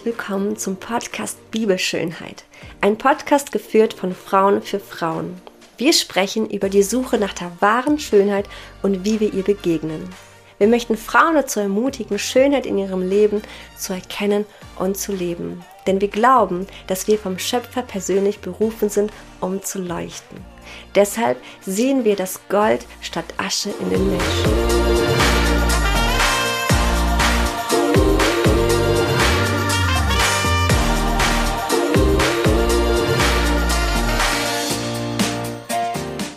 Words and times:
herzlich 0.00 0.18
willkommen 0.18 0.56
zum 0.56 0.76
Podcast 0.76 1.50
Bibelschönheit. 1.50 2.44
Ein 2.80 2.96
Podcast 2.96 3.52
geführt 3.52 3.92
von 3.92 4.14
Frauen 4.14 4.62
für 4.62 4.80
Frauen. 4.80 5.34
Wir 5.76 5.92
sprechen 5.92 6.48
über 6.48 6.70
die 6.70 6.82
Suche 6.82 7.18
nach 7.18 7.34
der 7.34 7.52
wahren 7.60 7.98
Schönheit 7.98 8.48
und 8.82 9.04
wie 9.04 9.20
wir 9.20 9.34
ihr 9.34 9.42
begegnen. 9.42 10.08
Wir 10.56 10.68
möchten 10.68 10.96
Frauen 10.96 11.34
dazu 11.34 11.60
ermutigen, 11.60 12.18
Schönheit 12.18 12.64
in 12.64 12.78
ihrem 12.78 13.06
Leben 13.06 13.42
zu 13.76 13.92
erkennen 13.92 14.46
und 14.78 14.96
zu 14.96 15.12
leben. 15.12 15.62
Denn 15.86 16.00
wir 16.00 16.08
glauben, 16.08 16.66
dass 16.86 17.06
wir 17.06 17.18
vom 17.18 17.38
Schöpfer 17.38 17.82
persönlich 17.82 18.38
berufen 18.38 18.88
sind, 18.88 19.12
um 19.40 19.62
zu 19.62 19.80
leuchten. 19.80 20.38
Deshalb 20.94 21.36
sehen 21.60 22.04
wir 22.04 22.16
das 22.16 22.40
Gold 22.48 22.86
statt 23.02 23.26
Asche 23.36 23.70
in 23.80 23.90
den 23.90 24.10
Menschen. 24.10 24.79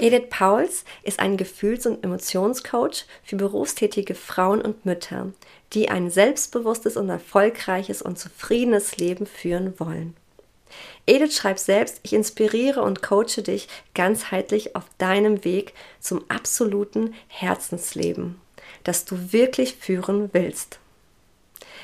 Edith 0.04 0.30
Pauls 0.30 0.84
ist 1.04 1.22
ein 1.22 1.38
Gefühls- 1.38 1.86
und 1.86 2.04
Emotionscoach 2.04 3.06
für 3.24 3.38
berufstätige 3.38 4.16
Frauen 4.16 4.62
und 4.62 4.86
Mütter, 4.86 5.32
die 5.72 5.88
ein 5.88 6.10
selbstbewusstes 6.10 6.98
und 6.98 7.08
erfolgreiches 7.08 8.02
und 8.02 8.20
zufriedenes 8.20 8.98
Leben 8.98 9.26
führen 9.26 9.80
wollen. 9.80 10.14
Edith 11.06 11.38
schreibt 11.38 11.62
selbst, 11.62 12.02
ich 12.04 12.12
inspiriere 12.12 12.82
und 12.82 13.02
coache 13.02 13.42
dich 13.44 13.70
ganzheitlich 13.94 14.76
auf 14.76 14.84
deinem 14.98 15.46
Weg 15.46 15.74
zum 16.02 16.30
absoluten 16.30 17.14
Herzensleben, 17.30 18.42
das 18.84 19.06
du 19.06 19.32
wirklich 19.32 19.76
führen 19.76 20.32
willst. 20.34 20.80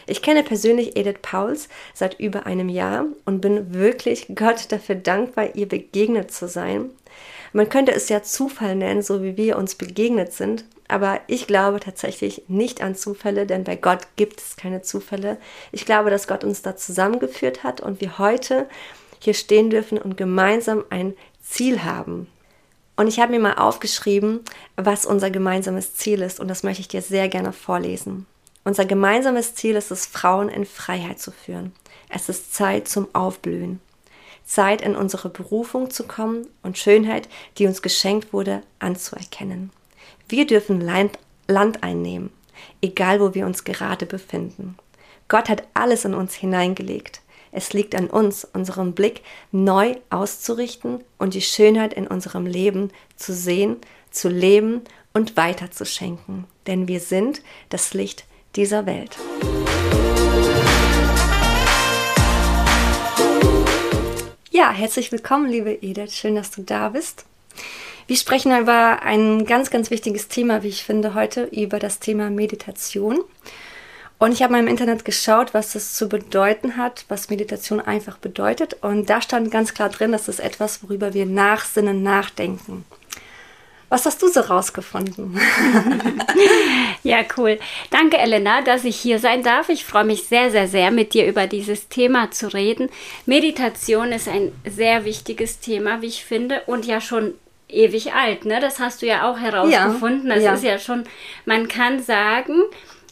Ich 0.08 0.22
kenne 0.22 0.44
persönlich 0.44 0.98
Edith 0.98 1.20
Pauls 1.22 1.70
seit 1.94 2.20
über 2.20 2.46
einem 2.46 2.68
Jahr 2.68 3.06
und 3.24 3.40
bin 3.40 3.74
wirklich 3.74 4.28
Gott 4.36 4.74
dafür 4.74 4.96
dankbar, 4.96 5.56
ihr 5.56 5.70
begegnet 5.70 6.34
zu 6.34 6.50
sein 6.50 6.90
man 7.54 7.70
könnte 7.70 7.94
es 7.94 8.10
ja 8.10 8.22
Zufall 8.24 8.76
nennen, 8.76 9.02
so 9.02 9.24
wie 9.24 9.38
wir 9.38 9.58
uns 9.58 9.76
begegnet 9.76 10.34
sind, 10.34 10.66
aber 10.88 11.22
ich 11.28 11.48
glaube 11.48 11.80
tatsächlich 11.80 12.44
nicht 12.48 12.82
an 12.82 12.96
Zufälle, 12.96 13.46
denn 13.46 13.64
bei 13.64 13.76
Gott 13.76 14.08
gibt 14.16 14.40
es 14.40 14.56
keine 14.56 14.82
Zufälle. 14.82 15.38
Ich 15.72 15.86
glaube, 15.86 16.10
dass 16.10 16.28
Gott 16.28 16.44
uns 16.44 16.62
da 16.62 16.76
zusammengeführt 16.76 17.64
hat 17.64 17.82
und 17.82 18.02
wir 18.02 18.18
heute 18.18 18.68
hier 19.20 19.34
stehen 19.34 19.70
dürfen 19.70 19.98
und 19.98 20.18
gemeinsam 20.18 20.84
ein 20.90 21.14
Ziel 21.44 21.84
haben. 21.84 22.28
Und 22.96 23.08
ich 23.08 23.20
habe 23.20 23.32
mir 23.32 23.40
mal 23.40 23.54
aufgeschrieben, 23.54 24.42
was 24.76 25.06
unser 25.06 25.30
gemeinsames 25.30 25.96
Ziel 25.96 26.22
ist 26.22 26.40
und 26.40 26.48
das 26.48 26.64
möchte 26.64 26.82
ich 26.82 26.88
dir 26.88 27.02
sehr 27.02 27.30
gerne 27.30 27.54
vorlesen. 27.54 28.26
Unser 28.66 28.86
gemeinsames 28.86 29.56
Ziel 29.56 29.76
ist 29.76 29.90
es, 29.90 30.06
Frauen 30.06 30.50
in 30.50 30.66
Freiheit 30.66 31.20
zu 31.20 31.32
führen. 31.32 31.72
Es 32.10 32.30
ist 32.30 32.54
Zeit 32.54 32.88
zum 32.88 33.08
Aufblühen. 33.14 33.80
Zeit, 34.50 34.82
in 34.82 34.96
unsere 34.96 35.30
Berufung 35.30 35.92
zu 35.92 36.06
kommen 36.06 36.48
und 36.64 36.78
Schönheit, 36.78 37.30
die 37.58 37.68
uns 37.68 37.84
geschenkt 37.84 38.34
wurde, 38.34 38.64
anzuerkennen. 38.80 39.72
Wir 40.28 40.48
dürfen 40.48 40.82
Land, 40.82 41.84
einnehmen, 41.84 42.32
egal 42.82 43.20
wo 43.20 43.36
wir 43.36 43.46
uns 43.46 43.64
gerade 43.64 44.08
befinden. 44.08 44.76
Gott 45.28 45.50
hat 45.50 45.64
alles 45.76 46.04
in 46.04 46.16
uns 46.16 46.34
hineingelegt. 46.34 47.22
Es 47.52 47.74
liegt 47.74 47.94
an 47.96 48.08
uns, 48.08 48.44
unseren 48.46 48.94
Blick 48.94 49.22
neu 49.52 49.96
auszurichten 50.10 51.04
und 51.20 51.36
die 51.36 51.42
Schönheit 51.42 51.94
in 51.94 52.08
unserem 52.08 52.46
Leben 52.46 52.92
zu 53.16 53.34
sehen, 53.34 53.78
zu 54.10 54.30
leben 54.30 54.82
und 55.14 55.38
weiterzuschenken. 55.38 56.46
Denn 56.66 56.88
wir 56.88 57.00
sind 57.00 57.42
das 57.70 57.94
Licht 57.94 58.26
dieser 58.56 58.88
Welt. 58.88 59.18
Ja, 64.60 64.72
herzlich 64.72 65.14
willkommen, 65.14 65.48
liebe 65.48 65.72
Edith. 65.72 66.14
Schön, 66.14 66.36
dass 66.36 66.52
du 66.52 66.62
da 66.64 66.90
bist. 66.90 67.24
Wir 68.08 68.18
sprechen 68.18 68.52
über 68.60 69.02
ein 69.04 69.46
ganz, 69.46 69.72
ganz 69.72 69.90
wichtiges 69.90 70.28
Thema, 70.28 70.64
wie 70.64 70.68
ich 70.68 70.84
finde, 70.84 71.14
heute 71.14 71.46
über 71.46 71.80
das 71.80 72.00
Thema 72.00 72.30
Meditation. 72.30 73.22
Und 74.18 74.34
ich 74.34 74.44
habe 74.44 74.52
mal 74.52 74.60
im 74.60 74.68
Internet 74.68 75.06
geschaut, 75.06 75.54
was 75.54 75.72
das 75.72 75.94
zu 75.94 76.10
bedeuten 76.10 76.76
hat, 76.76 77.06
was 77.08 77.30
Meditation 77.30 77.80
einfach 77.80 78.18
bedeutet. 78.18 78.76
Und 78.82 79.10
da 79.10 79.22
stand 79.22 79.50
ganz 79.50 79.74
klar 79.74 79.88
drin, 79.88 80.12
dass 80.12 80.28
es 80.28 80.40
etwas, 80.40 80.84
worüber 80.84 81.14
wir 81.14 81.26
nachsinnen, 81.26 82.04
nachdenken. 82.04 82.84
Was 83.90 84.06
hast 84.06 84.22
du 84.22 84.28
so 84.28 84.42
rausgefunden? 84.42 85.40
ja, 87.04 87.20
cool. 87.38 87.60
Danke, 87.90 88.18
Elena, 88.18 88.62
dass 88.62 88.86
ich 88.86 88.96
hier 88.96 89.18
sein 89.18 89.42
darf. 89.42 89.70
Ich 89.70 89.84
freue 89.84 90.06
mich 90.06 90.26
sehr, 90.26 90.52
sehr, 90.52 90.68
sehr, 90.68 90.92
mit 90.92 91.16
dir 91.16 91.26
über 91.28 91.48
dieses 91.48 91.90
Thema 91.90 92.30
zu 92.30 92.54
reden. 92.54 92.90
Meditation 93.26 94.12
ist 94.12 94.28
ein 94.28 94.52
sehr 94.64 95.06
wichtiges 95.06 95.60
Thema, 95.60 96.04
wie 96.04 96.08
ich 96.08 96.24
finde, 96.24 96.62
und 96.68 96.86
ja 96.86 97.02
schon 97.02 97.34
ewig 97.68 98.14
alt. 98.14 98.46
Ne? 98.46 98.60
Das 98.60 98.80
hast 98.80 99.02
du 99.02 99.08
ja 99.08 99.30
auch 99.30 99.40
herausgefunden. 99.40 100.30
Ja, 100.30 100.36
das 100.36 100.44
ja. 100.44 100.54
ist 100.54 100.64
ja 100.64 100.80
schon, 100.80 101.06
man 101.46 101.68
kann 101.68 102.02
sagen, 102.02 102.62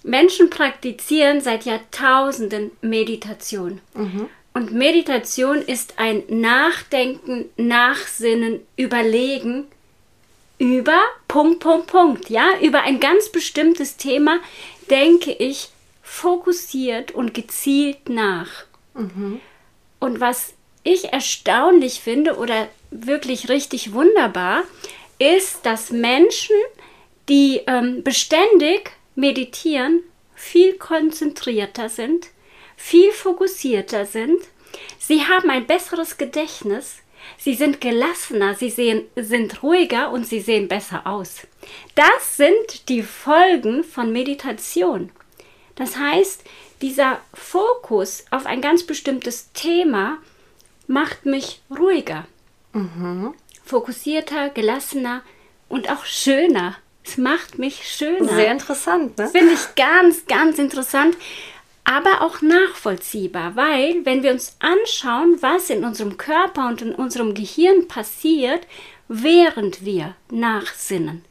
Menschen 0.04 0.52
praktizieren 0.52 1.42
seit 1.42 1.66
Jahrtausenden 1.66 2.72
Meditation. 2.82 3.82
Mhm. 3.96 4.30
Und 4.54 4.74
Meditation 4.74 5.58
ist 5.58 5.96
ein 5.98 6.24
Nachdenken, 6.30 7.46
Nachsinnen, 7.58 8.62
Überlegen 8.76 9.68
über 10.58 11.00
Punkt, 11.28 11.60
Punkt, 11.60 11.88
Punkt, 11.88 12.30
ja, 12.30 12.58
über 12.62 12.82
ein 12.82 13.00
ganz 13.00 13.30
bestimmtes 13.30 13.98
Thema 13.98 14.40
denke 14.90 15.32
ich 15.32 15.70
fokussiert 16.02 17.12
und 17.12 17.34
gezielt 17.34 18.10
nach. 18.10 18.66
Mhm. 18.94 19.40
Und 20.00 20.20
was 20.20 20.54
ich 20.84 21.12
erstaunlich 21.12 22.00
finde 22.00 22.38
oder 22.38 22.68
wirklich 22.92 23.50
richtig 23.50 23.94
wunderbar, 23.94 24.64
ist, 25.20 25.66
dass 25.66 25.92
Menschen, 25.92 26.56
die 27.28 27.62
ähm, 27.68 28.04
beständig 28.04 28.92
meditieren, 29.16 30.02
viel 30.36 30.74
konzentrierter 30.74 31.90
sind, 31.90 32.28
viel 32.78 33.12
fokussierter 33.12 34.06
sind. 34.06 34.40
Sie 35.00 35.22
haben 35.26 35.50
ein 35.50 35.66
besseres 35.66 36.18
Gedächtnis. 36.18 36.98
Sie 37.38 37.54
sind 37.54 37.82
gelassener, 37.82 38.56
sie 38.56 38.70
sehen, 38.70 39.06
sind 39.16 39.64
ruhiger 39.64 40.12
und 40.12 40.26
sie 40.26 40.40
sehen 40.40 40.68
besser 40.68 41.06
aus. 41.06 41.48
Das 41.96 42.38
sind 42.38 42.90
die 42.90 43.04
Folgen 43.04 43.84
von 43.84 44.12
Meditation. 44.12 45.12
Das 45.76 45.98
heißt, 45.98 46.44
dieser 46.82 47.20
Fokus 47.34 48.26
auf 48.32 48.46
ein 48.46 48.62
ganz 48.62 48.84
bestimmtes 48.84 49.52
Thema 49.54 50.18
macht 50.88 51.26
mich 51.26 51.62
ruhiger, 51.70 52.28
mhm. 52.74 53.34
fokussierter, 53.66 54.50
gelassener 54.50 55.22
und 55.70 55.90
auch 55.90 56.06
schöner. 56.06 56.76
Es 57.04 57.18
macht 57.18 57.58
mich 57.58 57.88
schöner. 57.88 58.34
Sehr 58.34 58.52
interessant, 58.52 59.18
ne? 59.18 59.30
Finde 59.30 59.54
ich 59.54 59.76
ganz, 59.76 60.26
ganz 60.26 60.60
interessant 60.60 61.16
aber 61.88 62.22
auch 62.22 62.42
nachvollziehbar, 62.42 63.56
weil 63.56 64.06
wenn 64.06 64.22
wir 64.22 64.32
uns 64.32 64.58
anschauen, 64.60 65.38
was 65.40 65.70
in 65.70 65.86
unserem 65.86 66.18
Körper 66.18 66.68
und 66.68 66.82
in 66.82 66.94
unserem 66.94 67.34
Gehirn 67.34 67.88
passiert, 67.88 68.68
während 69.08 69.86
wir 69.86 70.14
nachsinnen, 70.30 71.24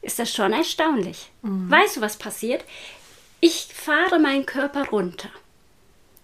ist 0.00 0.18
das 0.18 0.32
schon 0.32 0.54
erstaunlich. 0.54 1.30
Mhm. 1.42 1.70
Weißt 1.70 1.98
du, 1.98 2.00
was 2.00 2.16
passiert? 2.16 2.64
Ich 3.40 3.68
fahre 3.74 4.18
meinen 4.18 4.46
Körper 4.46 4.88
runter. 4.88 5.28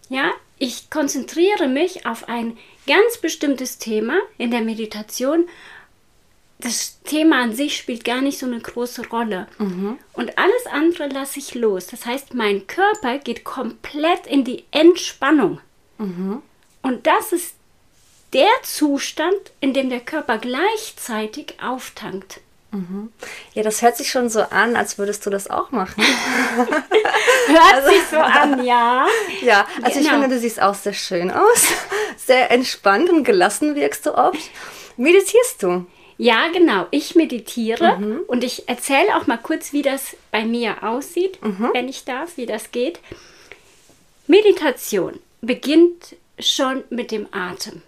Ja, 0.09 0.32
ich 0.59 0.88
konzentriere 0.88 1.69
mich 1.69 2.06
auf 2.06 2.31
ein 2.31 2.56
ganz 2.86 3.19
bestimmtes 3.19 3.76
Thema 3.76 4.19
in 4.38 4.50
der 4.50 4.62
Meditation 4.62 5.47
das 6.59 7.00
Thema 7.03 7.42
an 7.42 7.54
sich 7.54 7.77
spielt 7.77 8.04
gar 8.04 8.22
nicht 8.22 8.39
so 8.39 8.47
eine 8.47 8.60
große 8.60 9.09
Rolle. 9.09 9.47
Mhm. 9.59 9.98
Und 10.15 10.39
alles 10.39 10.66
andere 10.71 11.09
lasse 11.09 11.39
ich 11.39 11.54
los. 11.54 11.86
Das 11.86 12.07
heißt, 12.07 12.34
mein 12.34 12.66
Körper 12.66 13.19
geht 13.19 13.45
komplett 13.45 14.27
in 14.27 14.45
die 14.45 14.65
Entspannung. 14.71 15.60
Mhm. 15.98 16.42
Und 16.83 17.07
das 17.07 17.33
ist 17.33 17.54
der 18.33 18.48
Zustand, 18.63 19.53
in 19.60 19.75
dem 19.75 19.91
der 19.91 20.01
Körper 20.01 20.39
gleichzeitig 20.39 21.54
auftankt. 21.63 22.41
Mhm. 22.71 23.13
Ja, 23.54 23.63
das 23.63 23.83
hört 23.83 23.97
sich 23.97 24.10
schon 24.10 24.28
so 24.28 24.42
an, 24.42 24.77
als 24.77 24.98
würdest 24.98 25.25
du 25.25 25.30
das 25.30 25.48
auch 25.48 25.71
machen. 25.71 26.03
hört 27.47 27.75
also, 27.75 27.89
sich 27.91 28.03
so 28.10 28.19
an, 28.19 28.65
ja. 28.65 29.07
Ja, 29.42 29.66
also 29.83 29.98
genau. 29.98 30.01
ich 30.01 30.09
finde, 30.09 30.28
du 30.28 30.39
siehst 30.39 30.60
auch 30.60 30.75
sehr 30.75 30.92
schön 30.92 31.30
aus. 31.30 31.66
Sehr 32.16 32.51
entspannt 32.51 33.09
und 33.10 33.25
gelassen 33.25 33.75
wirkst 33.75 34.07
du 34.07 34.15
oft. 34.15 34.51
Meditierst 34.97 35.63
du? 35.63 35.86
Ja, 36.18 36.48
genau. 36.48 36.86
Ich 36.91 37.15
meditiere 37.15 37.98
mhm. 37.98 38.21
und 38.27 38.42
ich 38.42 38.68
erzähle 38.68 39.16
auch 39.16 39.27
mal 39.27 39.36
kurz, 39.36 39.72
wie 39.72 39.83
das 39.83 40.16
bei 40.30 40.45
mir 40.45 40.83
aussieht, 40.83 41.42
mhm. 41.42 41.71
wenn 41.72 41.89
ich 41.89 42.04
darf, 42.04 42.36
wie 42.36 42.47
das 42.47 42.72
geht. 42.72 43.01
Meditation 44.27 45.21
beginnt 45.41 46.16
schon 46.39 46.84
mit 46.91 47.10
dem 47.10 47.27
Atem. 47.33 47.83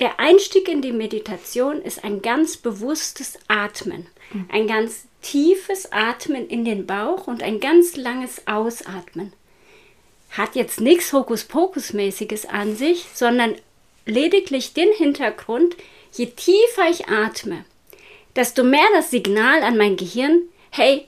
Der 0.00 0.18
Einstieg 0.18 0.68
in 0.68 0.82
die 0.82 0.92
Meditation 0.92 1.80
ist 1.80 2.02
ein 2.02 2.20
ganz 2.20 2.56
bewusstes 2.56 3.38
Atmen, 3.46 4.06
mhm. 4.32 4.48
ein 4.50 4.66
ganz 4.66 5.06
tiefes 5.22 5.92
Atmen 5.92 6.48
in 6.48 6.64
den 6.64 6.86
Bauch 6.86 7.28
und 7.28 7.42
ein 7.42 7.60
ganz 7.60 7.96
langes 7.96 8.46
Ausatmen. 8.46 9.32
hat 10.30 10.56
jetzt 10.56 10.80
nichts 10.80 11.12
Hokuspokus-mäßiges 11.12 12.46
an 12.46 12.74
sich, 12.74 13.06
sondern 13.14 13.54
lediglich 14.04 14.74
den 14.74 14.92
Hintergrund, 14.92 15.76
je 16.16 16.26
tiefer 16.26 16.90
ich 16.90 17.08
atme, 17.08 17.64
desto 18.36 18.64
mehr 18.64 18.86
das 18.94 19.10
Signal 19.10 19.62
an 19.62 19.76
mein 19.76 19.96
Gehirn, 19.96 20.42
hey, 20.70 21.06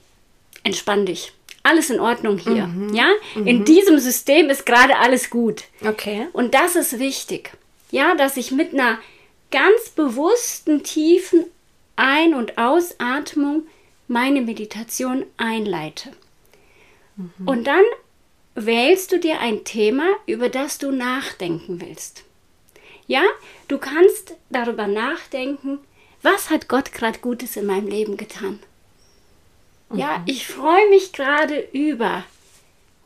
entspann 0.63 1.07
dich. 1.07 1.33
Alles 1.63 1.91
in 1.91 1.99
Ordnung 1.99 2.39
hier. 2.39 2.67
Mhm. 2.67 2.95
Ja? 2.95 3.09
Mhm. 3.35 3.47
In 3.47 3.65
diesem 3.65 3.99
System 3.99 4.51
ist 4.51 4.67
gerade 4.67 4.99
alles 4.99 5.31
gut. 5.31 5.65
Okay. 5.85 6.29
Und 6.33 6.55
das 6.55 6.77
ist 6.77 6.99
wichtig. 7.01 7.51
Ja, 7.91 8.15
dass 8.15 8.37
ich 8.37 8.53
mit 8.53 8.73
einer 8.73 8.99
ganz 9.51 9.91
bewussten, 9.91 10.85
tiefen 10.85 11.45
Ein- 11.97 12.35
und 12.35 12.59
Ausatmung 12.59 13.67
meine 14.07 14.43
Meditation 14.43 15.25
einleite. 15.37 16.11
Mhm. 17.17 17.49
Und 17.49 17.67
dann 17.67 17.83
wählst 18.55 19.13
du 19.13 19.19
dir 19.19 19.41
ein 19.41 19.65
Thema, 19.65 20.07
über 20.27 20.49
das 20.49 20.79
du 20.79 20.93
nachdenken 20.93 21.81
willst. 21.81 22.26
Ja, 23.07 23.23
du 23.69 23.79
kannst 23.79 24.35
darüber 24.51 24.87
nachdenken, 24.87 25.79
was 26.23 26.51
hat 26.51 26.69
Gott 26.69 26.93
gerade 26.93 27.19
Gutes 27.21 27.57
in 27.57 27.67
meinem 27.67 27.89
Leben 27.89 28.17
getan. 28.17 28.59
Mhm. 29.91 29.99
Ja, 29.99 30.23
ich 30.27 30.47
freue 30.47 30.89
mich 30.89 31.13
gerade 31.13 31.69
über. 31.73 32.25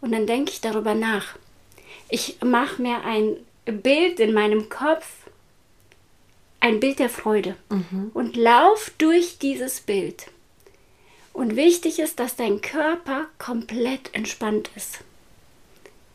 Und 0.01 0.13
dann 0.13 0.27
denke 0.27 0.51
ich 0.53 0.61
darüber 0.61 0.95
nach. 0.95 1.37
Ich 2.09 2.39
mache 2.43 2.81
mir 2.81 3.05
ein 3.05 3.37
Bild 3.65 4.21
in 4.21 4.33
meinem 4.33 4.69
Kopf, 4.69 5.07
ein 6.61 6.81
Bild 6.81 6.99
der 6.99 7.11
Freude 7.11 7.57
mhm. 7.69 8.11
und 8.15 8.37
lauf 8.37 8.93
durch 8.99 9.39
dieses 9.39 9.81
Bild. 9.81 10.27
Und 11.33 11.57
wichtig 11.57 11.99
ist, 11.99 12.19
dass 12.19 12.37
dein 12.37 12.61
Körper 12.61 13.27
komplett 13.39 14.15
entspannt 14.15 14.71
ist. 14.75 15.01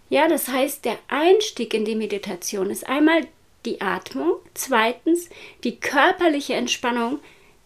Ja, 0.09 0.27
das 0.27 0.47
heißt, 0.47 0.85
der 0.85 0.99
Einstieg 1.07 1.73
in 1.73 1.85
die 1.85 1.95
Meditation 1.95 2.69
ist 2.69 2.87
einmal 2.87 3.25
die 3.65 3.81
Atmung, 3.81 4.35
zweitens 4.53 5.29
die 5.63 5.79
körperliche 5.79 6.53
Entspannung. 6.53 7.19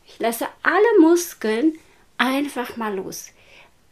Ich 0.06 0.20
lasse 0.20 0.48
alle 0.64 1.00
Muskeln 1.02 1.78
einfach 2.18 2.78
mal 2.78 2.96
los. 2.96 3.32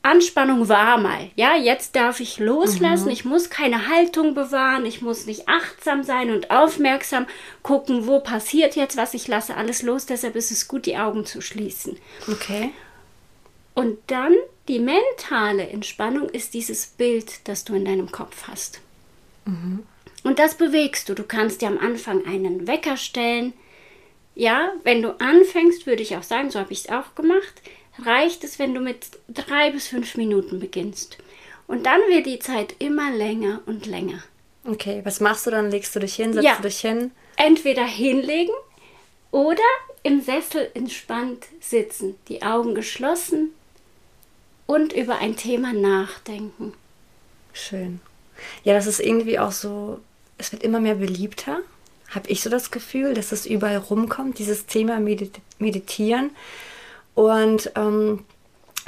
Anspannung 0.08 0.70
war 0.70 0.98
mal. 0.98 1.32
Ja, 1.36 1.56
jetzt 1.56 1.96
darf 1.96 2.22
ich 2.22 2.40
loslassen. 2.40 3.06
Mhm. 3.06 3.12
Ich 3.12 3.26
muss 3.26 3.50
keine 3.50 3.90
Haltung 3.90 4.36
bewahren. 4.36 4.86
Ich 4.86 5.02
muss 5.02 5.26
nicht 5.26 5.50
achtsam 5.50 6.04
sein 6.04 6.32
und 6.32 6.50
aufmerksam 6.50 7.28
gucken, 7.62 8.08
wo 8.08 8.20
passiert 8.22 8.76
jetzt 8.76 8.96
was. 8.96 9.14
Ich 9.14 9.28
lasse 9.28 9.56
alles 9.56 9.82
los. 9.82 10.06
Deshalb 10.06 10.36
ist 10.36 10.52
es 10.52 10.68
gut, 10.68 10.86
die 10.86 10.98
Augen 10.98 11.26
zu 11.26 11.42
schließen. 11.42 11.98
Okay. 12.32 12.72
Und 13.74 13.98
dann 14.08 14.34
die 14.70 14.80
mentale 14.80 15.68
Entspannung 15.68 16.30
ist 16.30 16.54
dieses 16.54 16.88
Bild, 16.88 17.48
das 17.48 17.66
du 17.66 17.76
in 17.76 17.86
deinem 17.86 18.12
Kopf 18.12 18.48
hast. 18.48 18.80
Mhm. 19.46 19.84
Und 20.28 20.40
das 20.40 20.56
bewegst 20.56 21.08
du. 21.08 21.14
Du 21.14 21.24
kannst 21.24 21.62
dir 21.62 21.70
am 21.70 21.78
Anfang 21.78 22.26
einen 22.26 22.68
Wecker 22.68 22.98
stellen. 22.98 23.54
Ja, 24.36 24.74
wenn 24.84 25.02
du 25.02 25.20
anfängst, 25.22 25.88
würde 25.88 26.04
ich 26.04 26.18
auch 26.18 26.24
sagen, 26.24 26.52
so 26.52 26.60
habe 26.60 26.74
ich 26.74 26.80
es 26.80 26.90
auch 26.90 27.16
gemacht, 27.16 27.62
reicht 28.04 28.44
es, 28.44 28.60
wenn 28.60 28.74
du 28.74 28.82
mit 28.82 29.08
drei 29.30 29.72
bis 29.72 29.88
fünf 29.88 30.18
Minuten 30.18 30.60
beginnst. 30.60 31.18
Und 31.66 31.86
dann 31.86 32.02
wird 32.10 32.26
die 32.26 32.40
Zeit 32.40 32.76
immer 32.80 33.10
länger 33.10 33.62
und 33.68 33.86
länger. 33.86 34.22
Okay, 34.66 35.00
was 35.06 35.22
machst 35.22 35.48
du 35.48 35.52
dann? 35.52 35.72
Legst 35.72 35.96
du 35.96 36.02
dich 36.02 36.16
hin, 36.16 36.34
setzt 36.34 36.46
ja, 36.46 36.58
du 36.58 36.64
dich 36.64 36.82
hin? 36.82 37.12
Entweder 37.38 37.86
hinlegen 37.86 38.54
oder 39.32 39.64
im 40.04 40.20
Sessel 40.20 40.70
entspannt 40.74 41.46
sitzen, 41.62 42.16
die 42.28 42.42
Augen 42.42 42.76
geschlossen, 42.76 43.54
und 44.66 44.92
über 44.92 45.20
ein 45.20 45.38
Thema 45.38 45.72
nachdenken. 45.72 46.74
Schön. 47.54 48.02
Ja, 48.64 48.74
das 48.74 48.86
ist 48.86 49.00
irgendwie 49.00 49.40
auch 49.40 49.54
so, 49.54 50.02
es 50.38 50.52
wird 50.52 50.64
immer 50.64 50.80
mehr 50.80 50.96
beliebter, 50.96 51.60
habe 52.10 52.30
ich 52.30 52.42
so 52.42 52.50
das 52.50 52.72
Gefühl, 52.72 53.14
dass 53.14 53.32
es 53.32 53.46
überall 53.46 53.78
rumkommt, 53.78 54.40
dieses 54.40 54.66
Thema 54.66 55.00
Medit 55.00 55.40
Meditieren. 55.60 56.32
Und 57.16 57.72
ähm, 57.76 58.24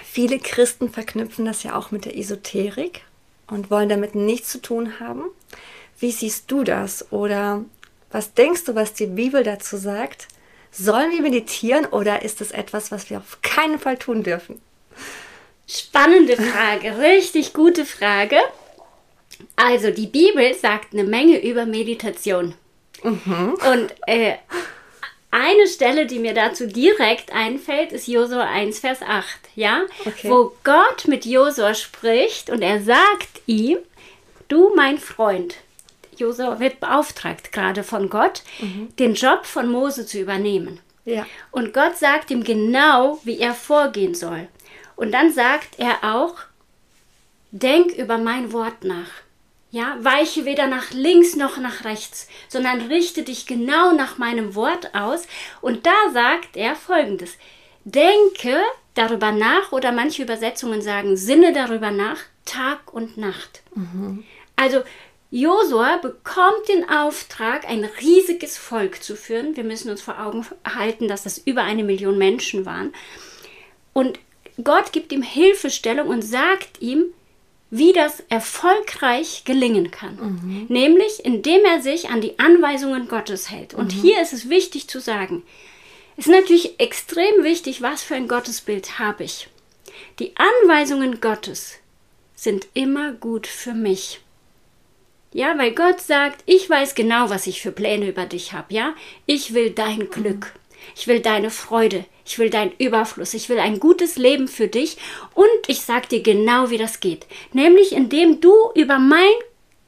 viele 0.04 0.40
Christen 0.40 0.90
verknüpfen 0.90 1.46
das 1.46 1.64
ja 1.64 1.76
auch 1.76 1.92
mit 1.92 2.06
der 2.06 2.18
Esoterik 2.18 3.02
und 3.48 3.72
wollen 3.72 3.90
damit 3.90 4.16
nichts 4.16 4.50
zu 4.50 4.62
tun 4.62 5.00
haben. 5.00 5.24
Wie 6.00 6.12
siehst 6.12 6.50
du 6.52 6.64
das? 6.64 7.12
Oder 7.12 7.66
was 8.12 8.34
denkst 8.34 8.66
du, 8.66 8.76
was 8.76 8.94
die 8.94 9.08
Bibel 9.08 9.44
dazu 9.44 9.78
sagt? 9.78 10.28
Sollen 10.72 11.12
wir 11.12 11.22
meditieren 11.22 11.86
oder 11.86 12.22
ist 12.22 12.42
es 12.42 12.52
etwas, 12.52 12.92
was 12.92 13.10
wir 13.10 13.18
auf 13.18 13.40
keinen 13.42 13.80
Fall 13.80 13.98
tun 13.98 14.24
dürfen? 14.24 14.62
Spannende 15.68 16.36
Frage, 16.36 16.98
richtig 17.00 17.54
gute 17.54 17.86
Frage. 17.86 18.38
Also 19.56 19.92
die 19.92 20.08
Bibel 20.08 20.54
sagt 20.54 20.94
eine 20.94 21.04
Menge 21.04 21.42
über 21.42 21.66
Meditation. 21.66 22.56
Mhm. 23.04 23.58
Und 23.72 23.94
äh, 24.08 24.36
eine 25.32 25.68
Stelle, 25.68 26.06
die 26.06 26.20
mir 26.20 26.34
dazu 26.34 26.66
direkt 26.68 27.32
einfällt, 27.32 27.92
ist 27.92 28.08
Josua 28.08 28.44
1, 28.44 28.80
Vers 28.80 29.02
8, 29.02 29.26
ja? 29.56 29.84
Okay. 30.06 30.30
Wo 30.30 30.54
Gott 30.64 31.08
mit 31.08 31.26
Josua 31.26 31.76
spricht 31.76 32.50
und 32.50 32.62
er 32.62 32.82
sagt 32.82 33.42
ihm, 33.46 33.78
du 34.48 34.74
mein 34.76 34.98
Freund, 34.98 35.56
Josua 36.18 36.60
wird 36.60 36.80
beauftragt 36.80 37.52
gerade 37.52 37.84
von 37.84 38.10
Gott, 38.10 38.44
mhm. 38.60 38.90
den 38.98 39.14
Job 39.14 39.46
von 39.46 39.70
Mose 39.70 40.06
zu 40.06 40.20
übernehmen. 40.20 40.80
Ja. 41.06 41.26
Und 41.52 41.74
Gott 41.74 41.98
sagt 41.98 42.32
ihm 42.32 42.44
genau, 42.44 43.20
wie 43.24 43.40
er 43.40 43.54
vorgehen 43.54 44.16
soll. 44.16 44.48
Und 44.96 45.12
dann 45.12 45.32
sagt 45.32 45.80
er 45.80 46.16
auch, 46.16 46.36
denk 47.52 47.94
über 47.94 48.18
mein 48.18 48.52
Wort 48.52 48.84
nach. 48.84 49.10
Ja, 49.72 49.98
weiche 50.00 50.46
weder 50.46 50.66
nach 50.66 50.92
links 50.92 51.36
noch 51.36 51.58
nach 51.58 51.86
rechts, 51.86 52.28
sondern 52.48 52.82
richte 52.82 53.22
dich 53.22 53.46
genau 53.46 53.92
nach 53.94 54.18
meinem 54.18 54.56
Wort 54.56 54.96
aus. 54.96 55.28
Und 55.62 55.86
da 55.86 56.12
sagt 56.12 56.58
er 56.58 56.76
folgendes: 56.76 57.38
Denke 57.84 58.58
darüber 58.96 59.32
nach, 59.32 59.72
oder 59.72 59.92
manche 59.92 60.24
Übersetzungen 60.24 60.82
sagen, 60.82 61.16
sinne 61.18 61.54
darüber 61.54 61.92
nach, 61.92 62.18
Tag 62.46 62.94
und 62.94 63.18
Nacht. 63.18 63.62
Mhm. 63.76 64.24
Also, 64.56 64.82
Josua 65.32 65.98
bekommt 65.98 66.68
den 66.68 66.90
Auftrag, 66.90 67.70
ein 67.70 67.86
riesiges 68.02 68.58
Volk 68.58 69.04
zu 69.04 69.16
führen. 69.16 69.56
Wir 69.56 69.64
müssen 69.64 69.92
uns 69.92 70.02
vor 70.02 70.20
Augen 70.20 70.46
halten, 70.66 71.08
dass 71.08 71.24
das 71.24 71.38
über 71.38 71.62
eine 71.62 71.84
Million 71.84 72.18
Menschen 72.18 72.66
waren. 72.66 72.92
Und 73.94 74.20
Gott 74.64 74.92
gibt 74.92 75.12
ihm 75.12 75.22
Hilfestellung 75.22 76.08
und 76.08 76.24
sagt 76.24 76.82
ihm, 76.82 77.06
wie 77.72 77.94
das 77.94 78.24
erfolgreich 78.30 79.44
gelingen 79.46 79.92
kann. 79.92 80.16
Mhm. 80.16 80.66
Nämlich, 80.70 81.24
indem 81.24 81.64
er 81.66 81.82
sich 81.82 82.10
an 82.10 82.22
die 82.22 82.40
Anweisungen 82.40 83.08
Gottes 83.08 83.52
hält. 83.52 83.74
Und 83.74 83.96
mhm. 83.96 84.02
hier 84.02 84.22
ist 84.22 84.34
es 84.34 84.50
wichtig 84.50 84.88
zu 84.88 85.00
sagen, 85.00 85.44
es 86.18 86.28
ist 86.28 86.34
natürlich 86.34 86.80
extrem 86.80 87.44
wichtig, 87.44 87.82
was 87.82 88.04
für 88.04 88.16
ein 88.16 88.28
Gottesbild 88.28 89.00
habe 89.00 89.24
ich. 89.24 89.48
Die 90.20 90.34
Anweisungen 90.36 91.22
Gottes 91.22 91.76
sind 92.36 92.68
immer 92.74 93.14
gut 93.14 93.48
für 93.48 93.74
mich. 93.74 94.20
Ja, 95.32 95.58
weil 95.58 95.74
Gott 95.74 96.02
sagt, 96.02 96.42
ich 96.46 96.70
weiß 96.70 96.96
genau, 96.96 97.30
was 97.30 97.46
ich 97.46 97.62
für 97.62 97.72
Pläne 97.72 98.10
über 98.10 98.26
dich 98.26 98.54
habe, 98.54 98.74
ja? 98.74 98.96
Ich 99.28 99.54
will 99.54 99.70
dein 99.70 100.10
Glück. 100.10 100.54
Ich 100.96 101.08
will 101.08 101.20
deine 101.20 101.50
Freude. 101.50 102.06
Ich 102.26 102.38
will 102.40 102.50
deinen 102.50 102.74
Überfluss. 102.78 103.34
Ich 103.34 103.50
will 103.50 103.60
ein 103.60 103.80
gutes 103.80 104.18
Leben 104.18 104.48
für 104.48 104.68
dich. 104.68 104.98
Und 105.34 105.46
ich 105.68 105.82
sag 105.82 106.10
dir 106.10 106.22
genau, 106.22 106.70
wie 106.70 106.78
das 106.78 107.00
geht. 107.00 107.26
Nämlich, 107.54 107.94
indem 107.94 108.42
du 108.42 108.54
über 108.76 109.00
mein 109.00 109.34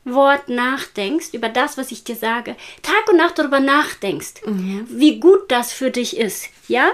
Wort 0.04 0.50
nachdenkst, 0.50 1.34
über 1.34 1.50
das, 1.50 1.78
was 1.78 1.92
ich 1.92 2.04
dir 2.04 2.16
sage, 2.16 2.56
Tag 2.82 3.10
und 3.10 3.18
Nacht 3.18 3.38
darüber 3.38 3.60
nachdenkst, 3.60 4.46
mhm. 4.46 4.88
wie 4.90 5.20
gut 5.20 5.52
das 5.52 5.74
für 5.74 5.92
dich 5.92 6.18
ist, 6.18 6.50
ja? 6.68 6.90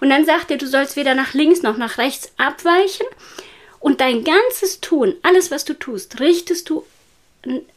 Und 0.00 0.10
dann 0.10 0.26
sagt 0.26 0.50
er, 0.50 0.58
du 0.58 0.66
sollst 0.66 0.96
weder 0.96 1.14
nach 1.14 1.32
links 1.32 1.62
noch 1.62 1.78
nach 1.78 1.96
rechts 1.96 2.32
abweichen 2.36 3.06
und 3.78 4.02
dein 4.02 4.24
ganzes 4.24 4.80
Tun, 4.80 5.14
alles, 5.22 5.50
was 5.50 5.64
du 5.64 5.72
tust, 5.72 6.20
richtest 6.20 6.68
du 6.68 6.84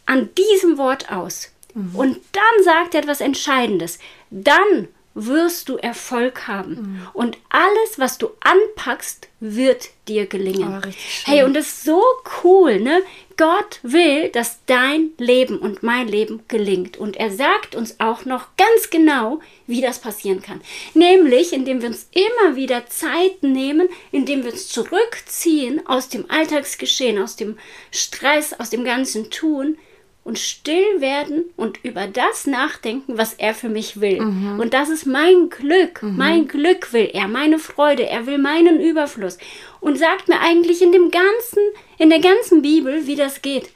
an 0.06 0.30
diesem 0.38 0.78
Wort 0.78 1.10
aus. 1.10 1.52
Mhm. 1.74 1.96
Und 1.96 2.18
dann 2.34 2.64
sagt 2.64 2.94
er 2.94 3.02
etwas 3.02 3.22
Entscheidendes. 3.22 4.00
Dann 4.30 4.90
wirst 5.16 5.70
du 5.70 5.78
Erfolg 5.78 6.48
haben. 6.48 6.74
Mhm. 6.74 7.08
Und 7.14 7.38
alles, 7.50 7.98
was 8.00 8.18
du 8.18 8.30
anpackst, 8.40 9.28
wird 9.40 9.90
dir 10.08 10.26
gelingen. 10.26 10.82
Oh, 10.84 10.90
hey, 11.26 11.44
und 11.44 11.54
das 11.54 11.68
ist 11.68 11.84
so 11.84 12.02
cool, 12.44 12.80
ne? 12.80 13.02
Gott 13.36 13.80
will, 13.84 14.30
dass 14.30 14.60
dein 14.66 15.12
Leben 15.18 15.58
und 15.60 15.84
mein 15.84 16.08
Leben 16.08 16.42
gelingt. 16.48 16.98
Und 16.98 17.18
er 17.18 17.32
sagt 17.32 17.76
uns 17.76 18.00
auch 18.00 18.26
noch 18.26 18.48
ganz 18.58 18.90
genau, 18.90 19.40
wie 19.68 19.82
das 19.82 20.00
passieren 20.00 20.42
kann. 20.42 20.62
Nämlich, 20.94 21.52
indem 21.54 21.82
wir 21.82 21.90
uns 21.90 22.08
immer 22.12 22.56
wieder 22.56 22.86
Zeit 22.88 23.42
nehmen, 23.42 23.90
indem 24.12 24.44
wir 24.44 24.52
uns 24.52 24.68
zurückziehen 24.70 25.86
aus 25.88 26.10
dem 26.10 26.30
Alltagsgeschehen, 26.30 27.22
aus 27.22 27.36
dem 27.36 27.58
Stress, 27.92 28.54
aus 28.54 28.70
dem 28.70 28.84
ganzen 28.84 29.30
Tun 29.30 29.78
und 30.24 30.40
still 30.40 31.02
werden 31.02 31.46
und 31.58 31.84
über 31.84 32.08
das 32.08 32.48
nachdenken, 32.48 33.18
was 33.18 33.34
er 33.34 33.54
für 33.54 33.70
mich 33.70 34.00
will. 34.00 34.22
Mhm. 34.22 34.60
Und 34.60 34.74
das 34.74 34.90
ist 34.90 35.06
mein 35.06 35.50
Glück. 35.50 36.02
Mhm. 36.02 36.18
Mein 36.18 36.48
Glück 36.48 36.94
will 36.94 37.10
er, 37.14 37.28
meine 37.28 37.60
Freude, 37.60 38.08
er 38.08 38.26
will 38.26 38.38
meinen 38.38 38.80
Überfluss. 38.80 39.38
Und 39.82 40.00
sagt 40.00 40.30
mir 40.30 40.40
eigentlich 40.40 40.82
in 40.82 40.94
dem 40.94 41.12
ganzen, 41.12 41.60
in 41.98 42.10
der 42.10 42.20
ganzen 42.20 42.62
Bibel, 42.62 43.06
wie 43.06 43.16
das 43.16 43.42
geht. 43.42 43.70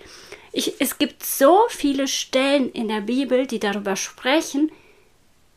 Ich, 0.53 0.75
es 0.79 0.97
gibt 0.97 1.23
so 1.23 1.59
viele 1.69 2.07
Stellen 2.07 2.71
in 2.71 2.87
der 2.87 3.01
Bibel, 3.01 3.45
die 3.45 3.59
darüber 3.59 3.97
sprechen, 3.97 4.71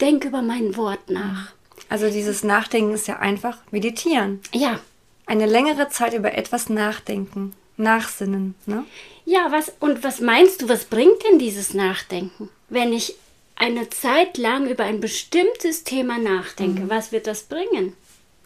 denk 0.01 0.25
über 0.25 0.43
mein 0.43 0.77
Wort 0.77 1.09
nach. 1.09 1.53
Also 1.89 2.11
dieses 2.11 2.43
Nachdenken 2.43 2.95
ist 2.95 3.07
ja 3.09 3.19
einfach 3.19 3.59
meditieren. 3.71 4.41
Ja. 4.53 4.81
Eine 5.27 5.47
längere 5.47 5.89
Zeit 5.89 6.15
über 6.15 6.35
etwas 6.35 6.69
nachdenken, 6.69 7.53
nachsinnen. 7.81 8.55
Ne? 8.67 8.85
Ja, 9.25 9.51
was 9.51 9.73
und 9.81 10.05
was 10.05 10.21
meinst 10.21 10.63
du, 10.63 10.69
was 10.69 10.85
bringt 10.85 11.25
denn 11.29 11.39
dieses 11.39 11.75
Nachdenken? 11.75 12.49
Wenn 12.69 12.93
ich 12.93 13.15
eine 13.57 13.91
Zeit 13.91 14.39
lang 14.39 14.69
über 14.69 14.85
ein 14.85 15.01
bestimmtes 15.01 15.85
Thema 15.85 16.19
nachdenke, 16.19 16.83
mhm. 16.83 16.91
was 16.91 17.13
wird 17.13 17.27
das 17.27 17.43
bringen? 17.43 17.95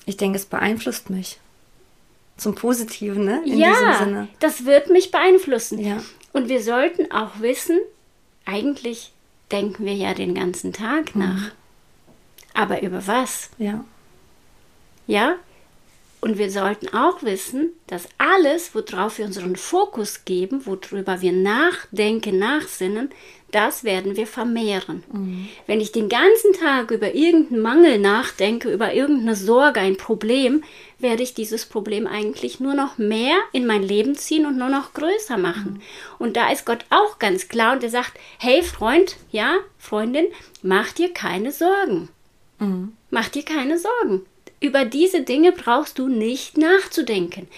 Ich 0.06 0.16
denke, 0.16 0.38
es 0.38 0.46
beeinflusst 0.46 1.10
mich. 1.10 1.38
Zum 2.36 2.54
Positiven, 2.56 3.24
ne? 3.24 3.42
In 3.46 3.58
ja, 3.58 4.26
das 4.40 4.64
wird 4.64 4.90
mich 4.90 5.12
beeinflussen. 5.12 5.78
Ja. 5.78 6.02
Und 6.32 6.48
wir 6.48 6.62
sollten 6.62 7.12
auch 7.12 7.38
wissen, 7.38 7.78
eigentlich 8.44 9.12
denken 9.52 9.86
wir 9.86 9.94
ja 9.94 10.14
den 10.14 10.34
ganzen 10.34 10.72
Tag 10.72 11.14
mhm. 11.14 11.22
nach. 11.22 11.52
Aber 12.54 12.82
über 12.82 13.06
was? 13.06 13.50
Ja. 13.58 13.84
Ja? 15.06 15.36
Und 16.24 16.38
wir 16.38 16.50
sollten 16.50 16.88
auch 16.88 17.22
wissen, 17.22 17.74
dass 17.86 18.08
alles, 18.16 18.74
worauf 18.74 19.18
wir 19.18 19.26
unseren 19.26 19.56
Fokus 19.56 20.24
geben, 20.24 20.64
worüber 20.64 21.20
wir 21.20 21.32
nachdenken, 21.32 22.38
nachsinnen, 22.38 23.10
das 23.50 23.84
werden 23.84 24.16
wir 24.16 24.26
vermehren. 24.26 25.02
Mhm. 25.12 25.48
Wenn 25.66 25.82
ich 25.82 25.92
den 25.92 26.08
ganzen 26.08 26.54
Tag 26.54 26.92
über 26.92 27.14
irgendeinen 27.14 27.60
Mangel 27.60 27.98
nachdenke, 27.98 28.72
über 28.72 28.94
irgendeine 28.94 29.36
Sorge, 29.36 29.80
ein 29.80 29.98
Problem, 29.98 30.64
werde 30.98 31.22
ich 31.22 31.34
dieses 31.34 31.66
Problem 31.66 32.06
eigentlich 32.06 32.58
nur 32.58 32.72
noch 32.72 32.96
mehr 32.96 33.36
in 33.52 33.66
mein 33.66 33.82
Leben 33.82 34.14
ziehen 34.14 34.46
und 34.46 34.56
nur 34.56 34.70
noch 34.70 34.94
größer 34.94 35.36
machen. 35.36 35.74
Mhm. 35.74 35.80
Und 36.18 36.38
da 36.38 36.50
ist 36.50 36.64
Gott 36.64 36.86
auch 36.88 37.18
ganz 37.18 37.48
klar 37.48 37.74
und 37.74 37.84
er 37.84 37.90
sagt, 37.90 38.14
hey 38.38 38.62
Freund, 38.62 39.16
ja, 39.30 39.58
Freundin, 39.76 40.28
mach 40.62 40.90
dir 40.92 41.12
keine 41.12 41.52
Sorgen. 41.52 42.08
Mhm. 42.60 42.94
Mach 43.10 43.28
dir 43.28 43.44
keine 43.44 43.78
Sorgen. 43.78 44.24
Über 44.64 44.86
diese 44.86 45.20
Dinge 45.20 45.52
brauchst 45.52 45.98
du 45.98 46.08
nicht 46.08 46.56
nachzudenken. 46.56 47.48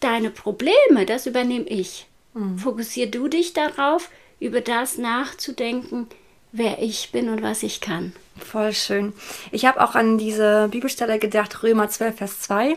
Deine 0.00 0.30
Probleme, 0.30 1.06
das 1.06 1.26
übernehme 1.26 1.66
ich. 1.66 2.08
Mhm. 2.34 2.58
Fokussier 2.58 3.08
du 3.08 3.28
dich 3.28 3.52
darauf, 3.52 4.10
über 4.40 4.60
das 4.60 4.98
nachzudenken, 4.98 6.08
wer 6.50 6.82
ich 6.82 7.12
bin 7.12 7.28
und 7.28 7.40
was 7.40 7.62
ich 7.62 7.80
kann. 7.80 8.14
Voll 8.36 8.72
schön. 8.72 9.12
Ich 9.52 9.64
habe 9.64 9.80
auch 9.80 9.94
an 9.94 10.18
diese 10.18 10.66
Bibelstelle 10.72 11.20
gedacht, 11.20 11.62
Römer 11.62 11.88
12, 11.88 12.16
Vers 12.16 12.40
2. 12.40 12.76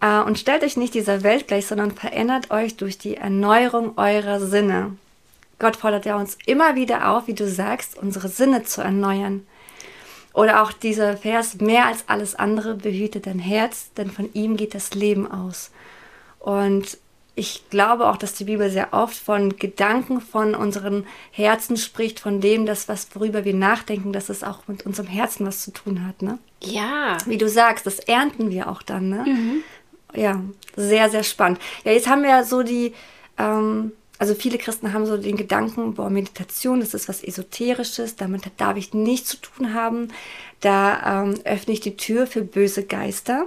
Äh, 0.00 0.20
und 0.20 0.38
stellt 0.38 0.64
euch 0.64 0.78
nicht 0.78 0.94
dieser 0.94 1.22
Welt 1.22 1.48
gleich, 1.48 1.66
sondern 1.66 1.90
verändert 1.90 2.50
euch 2.50 2.78
durch 2.78 2.96
die 2.96 3.18
Erneuerung 3.18 3.98
eurer 3.98 4.40
Sinne. 4.40 4.96
Gott 5.58 5.76
fordert 5.76 6.06
ja 6.06 6.16
uns 6.16 6.38
immer 6.46 6.76
wieder 6.76 7.10
auf, 7.10 7.26
wie 7.26 7.34
du 7.34 7.46
sagst, 7.46 7.98
unsere 7.98 8.30
Sinne 8.30 8.62
zu 8.62 8.80
erneuern. 8.80 9.46
Oder 10.34 10.62
auch 10.62 10.72
dieser 10.72 11.16
Vers, 11.16 11.60
mehr 11.60 11.86
als 11.86 12.08
alles 12.08 12.34
andere 12.34 12.74
behüte 12.74 13.20
dein 13.20 13.38
Herz, 13.38 13.92
denn 13.96 14.10
von 14.10 14.30
ihm 14.32 14.56
geht 14.56 14.74
das 14.74 14.94
Leben 14.94 15.30
aus. 15.30 15.70
Und 16.38 16.98
ich 17.34 17.68
glaube 17.70 18.08
auch, 18.08 18.16
dass 18.16 18.34
die 18.34 18.44
Bibel 18.44 18.70
sehr 18.70 18.92
oft 18.92 19.16
von 19.16 19.56
Gedanken 19.56 20.20
von 20.20 20.54
unseren 20.54 21.06
Herzen 21.30 21.76
spricht, 21.76 22.20
von 22.20 22.40
dem, 22.40 22.66
das, 22.66 22.88
was, 22.88 23.08
worüber 23.14 23.44
wir 23.44 23.54
nachdenken, 23.54 24.12
dass 24.12 24.28
es 24.28 24.44
auch 24.44 24.68
mit 24.68 24.84
unserem 24.84 25.08
Herzen 25.08 25.46
was 25.46 25.62
zu 25.62 25.70
tun 25.70 26.06
hat. 26.06 26.20
Ne? 26.20 26.38
Ja. 26.62 27.16
Wie 27.26 27.38
du 27.38 27.48
sagst, 27.48 27.86
das 27.86 28.00
ernten 28.00 28.50
wir 28.50 28.68
auch 28.68 28.82
dann. 28.82 29.08
Ne? 29.08 29.24
Mhm. 29.26 29.62
Ja, 30.14 30.42
sehr, 30.76 31.08
sehr 31.08 31.22
spannend. 31.22 31.58
Ja, 31.84 31.92
jetzt 31.92 32.06
haben 32.06 32.22
wir 32.22 32.30
ja 32.30 32.44
so 32.44 32.62
die, 32.62 32.92
ähm, 33.38 33.92
also 34.22 34.36
viele 34.36 34.56
Christen 34.56 34.92
haben 34.92 35.04
so 35.04 35.16
den 35.16 35.36
Gedanken, 35.36 35.94
boah, 35.94 36.08
Meditation, 36.08 36.78
das 36.78 36.94
ist 36.94 37.08
was 37.08 37.24
Esoterisches, 37.24 38.14
damit 38.14 38.44
darf 38.56 38.76
ich 38.76 38.94
nichts 38.94 39.30
zu 39.30 39.36
tun 39.38 39.74
haben. 39.74 40.12
Da 40.60 41.24
ähm, 41.24 41.40
öffne 41.42 41.74
ich 41.74 41.80
die 41.80 41.96
Tür 41.96 42.28
für 42.28 42.42
böse 42.42 42.84
Geister. 42.84 43.46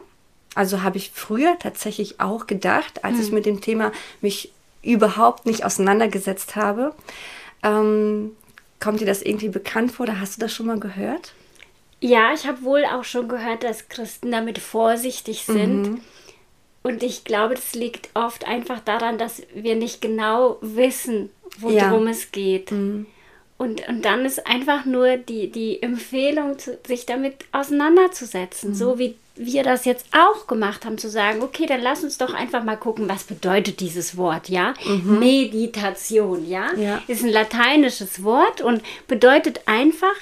Also 0.53 0.83
habe 0.83 0.97
ich 0.97 1.11
früher 1.13 1.57
tatsächlich 1.59 2.19
auch 2.19 2.45
gedacht, 2.45 3.05
als 3.05 3.15
hm. 3.15 3.23
ich 3.23 3.31
mit 3.31 3.45
dem 3.45 3.61
Thema 3.61 3.93
mich 4.19 4.51
überhaupt 4.83 5.45
nicht 5.45 5.63
auseinandergesetzt 5.63 6.57
habe. 6.57 6.93
Ähm, 7.63 8.31
kommt 8.81 8.99
dir 8.99 9.07
das 9.07 9.21
irgendwie 9.21 9.47
bekannt 9.47 9.93
vor 9.93 10.07
oder 10.07 10.19
hast 10.19 10.35
du 10.35 10.41
das 10.41 10.53
schon 10.53 10.65
mal 10.65 10.81
gehört? 10.81 11.31
Ja, 12.01 12.33
ich 12.33 12.45
habe 12.45 12.63
wohl 12.63 12.83
auch 12.83 13.05
schon 13.05 13.29
gehört, 13.29 13.63
dass 13.63 13.87
Christen 13.87 14.29
damit 14.29 14.59
vorsichtig 14.59 15.45
sind. 15.45 15.83
Mhm. 15.83 16.01
Und 16.85 17.01
ich 17.01 17.23
glaube, 17.23 17.55
das 17.55 17.73
liegt 17.73 18.09
oft 18.13 18.47
einfach 18.47 18.79
daran, 18.79 19.17
dass 19.17 19.41
wir 19.55 19.75
nicht 19.75 20.01
genau 20.01 20.59
wissen, 20.61 21.31
worum 21.57 22.05
ja. 22.05 22.11
es 22.11 22.31
geht. 22.31 22.71
Mhm. 22.71 23.07
Und, 23.57 23.87
und 23.87 24.05
dann 24.05 24.23
ist 24.23 24.45
einfach 24.45 24.85
nur 24.85 25.17
die, 25.17 25.51
die 25.51 25.81
Empfehlung, 25.81 26.57
sich 26.85 27.07
damit 27.07 27.37
auseinanderzusetzen, 27.51 28.69
mhm. 28.69 28.75
so 28.75 28.99
wie 28.99 29.15
wir 29.35 29.63
das 29.63 29.85
jetzt 29.85 30.05
auch 30.13 30.45
gemacht 30.45 30.85
haben, 30.85 30.99
zu 30.99 31.09
sagen, 31.09 31.41
okay, 31.41 31.65
dann 31.65 31.81
lass 31.81 32.03
uns 32.03 32.19
doch 32.19 32.35
einfach 32.35 32.63
mal 32.63 32.75
gucken, 32.77 33.09
was 33.09 33.23
bedeutet 33.23 33.79
dieses 33.79 34.15
Wort, 34.15 34.47
ja? 34.49 34.75
Mhm. 34.85 35.17
Meditation, 35.17 36.47
ja? 36.47 36.71
ja? 36.75 37.01
Ist 37.07 37.23
ein 37.23 37.31
lateinisches 37.31 38.23
Wort 38.23 38.61
und 38.61 38.83
bedeutet 39.07 39.61
einfach, 39.65 40.13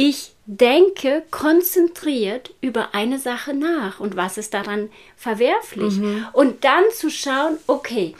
ich 0.00 0.32
denke 0.46 1.24
konzentriert 1.30 2.54
über 2.60 2.94
eine 2.94 3.18
Sache 3.18 3.52
nach 3.52 3.98
und 3.98 4.16
was 4.16 4.38
ist 4.38 4.54
daran 4.54 4.90
verwerflich. 5.16 5.96
Mhm. 5.96 6.26
Und 6.32 6.64
dann 6.64 6.84
zu 6.94 7.10
schauen, 7.10 7.58
okay, 7.66 8.14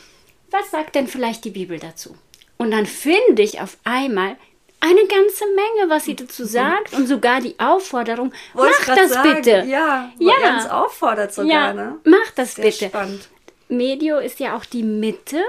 was 0.51 0.71
sagt 0.73 0.97
denn 0.97 1.07
vielleicht 1.07 1.45
die 1.45 1.51
Bibel 1.51 1.79
dazu? 1.79 2.17
Und 2.57 2.73
dann 2.73 2.85
finde 2.85 3.43
ich 3.43 3.61
auf 3.61 3.79
einmal 3.85 4.37
eine 4.81 5.07
ganze 5.07 5.45
Menge, 5.47 5.89
was 5.89 6.05
sie 6.05 6.17
dazu 6.17 6.43
mhm. 6.43 6.49
sagt 6.49 6.95
und 6.95 7.07
sogar 7.07 7.41
die 7.41 7.55
Aufforderung, 7.59 8.33
Wollte 8.55 8.75
mach 8.81 8.97
das 8.97 9.13
sagen. 9.13 9.35
bitte. 9.37 9.65
Ja, 9.69 10.11
ja. 10.19 10.35
ganz 10.41 10.67
auffordert 10.69 11.33
sogar. 11.33 11.51
Ja, 11.51 11.73
ne? 11.73 11.97
mach 12.05 12.31
das 12.35 12.57
Sehr 12.57 12.65
bitte. 12.65 12.87
Spannend. 12.87 13.29
Medio 13.69 14.19
ist 14.19 14.41
ja 14.41 14.57
auch 14.57 14.65
die 14.65 14.83
Mitte 14.83 15.43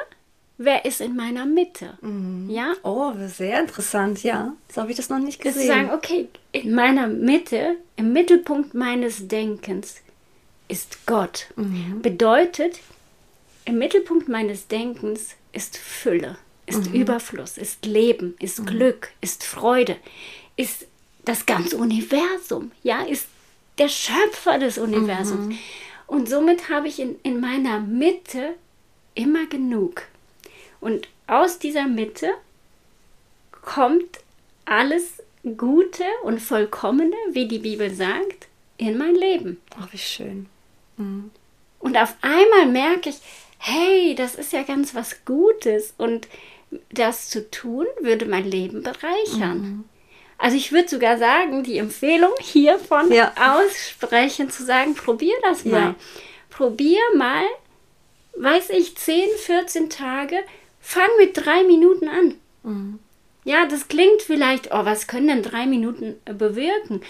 wer 0.59 0.85
ist 0.85 1.01
in 1.01 1.15
meiner 1.15 1.45
Mitte? 1.45 1.97
Mhm. 2.01 2.49
Ja? 2.49 2.73
Oh, 2.83 3.13
sehr 3.27 3.61
interessant, 3.61 4.21
ja. 4.21 4.53
So 4.71 4.81
habe 4.81 4.91
ich 4.91 4.97
das 4.97 5.09
noch 5.09 5.17
nicht 5.17 5.41
gesehen. 5.41 5.61
Zu 5.61 5.67
sagen, 5.67 5.91
okay, 5.91 6.27
in 6.51 6.75
meiner 6.75 7.07
Mitte, 7.07 7.77
im 7.95 8.13
Mittelpunkt 8.13 8.75
meines 8.75 9.27
Denkens 9.27 9.95
ist 10.67 11.07
Gott. 11.07 11.47
Mhm. 11.55 12.01
Bedeutet, 12.01 12.79
im 13.65 13.79
Mittelpunkt 13.79 14.27
meines 14.27 14.67
Denkens 14.67 15.35
ist 15.53 15.77
Fülle, 15.77 16.37
ist 16.67 16.89
mhm. 16.89 17.01
Überfluss, 17.01 17.57
ist 17.57 17.85
Leben, 17.85 18.35
ist 18.39 18.59
mhm. 18.59 18.65
Glück, 18.65 19.09
ist 19.21 19.43
Freude, 19.43 19.95
ist 20.57 20.85
das 21.23 21.45
ganze 21.45 21.77
Universum, 21.77 22.71
ja, 22.83 23.01
ist 23.03 23.27
der 23.77 23.87
Schöpfer 23.87 24.59
des 24.59 24.77
Universums. 24.77 25.47
Mhm. 25.47 25.57
Und 26.05 26.27
somit 26.27 26.69
habe 26.69 26.87
ich 26.87 26.99
in, 26.99 27.15
in 27.23 27.39
meiner 27.39 27.79
Mitte 27.79 28.55
immer 29.15 29.45
genug. 29.45 30.03
Und 30.79 31.07
aus 31.27 31.59
dieser 31.59 31.88
Mitte 31.88 32.29
kommt 33.51 34.19
alles 34.65 35.21
Gute 35.57 36.03
und 36.24 36.39
Vollkommene, 36.39 37.15
wie 37.31 37.48
die 37.48 37.59
Bibel 37.59 37.93
sagt, 37.93 38.48
in 38.77 38.98
mein 38.98 39.15
Leben. 39.15 39.62
Ach, 39.79 39.91
wie 39.91 39.98
schön. 39.98 40.48
Mhm. 40.98 41.31
Und 41.79 41.98
auf 41.98 42.15
einmal 42.21 42.65
merke 42.67 43.09
ich, 43.09 43.17
hey, 43.57 44.15
das 44.15 44.36
ist 44.36 44.53
ja 44.53 44.63
ganz 44.63 44.95
was 44.95 45.25
Gutes 45.25 45.93
und 45.98 46.27
das 46.91 47.29
zu 47.29 47.50
tun 47.50 47.86
würde 48.01 48.25
mein 48.25 48.45
Leben 48.45 48.83
bereichern. 48.83 49.62
Mhm. 49.62 49.86
Also 50.38 50.55
ich 50.55 50.71
würde 50.71 50.88
sogar 50.88 51.17
sagen, 51.17 51.63
die 51.63 51.77
Empfehlung 51.77 52.31
hiervon 52.39 53.12
ja. 53.12 53.33
aussprechen, 53.36 54.50
zu 54.50 54.63
sagen, 54.63 54.95
probier 54.95 55.36
das 55.43 55.65
mal. 55.65 55.79
Ja. 55.79 55.95
Probier 56.50 57.01
mal, 57.15 57.43
weiß 58.38 58.69
ich, 58.69 58.95
10, 58.95 59.29
14 59.38 59.89
Tage 59.89 60.38
Fang 60.79 61.09
mit 61.19 61.36
drei 61.36 61.63
Minuten 61.63 62.07
an. 62.07 62.36
Mhm. 62.63 63.00
Ja, 63.43 63.65
das 63.65 63.88
klingt 63.88 64.21
vielleicht, 64.21 64.67
oh, 64.71 64.86
was 64.86 65.07
können 65.07 65.27
denn 65.27 65.43
drei 65.43 65.65
Minuten 65.65 66.15
bewirken? 66.25 67.01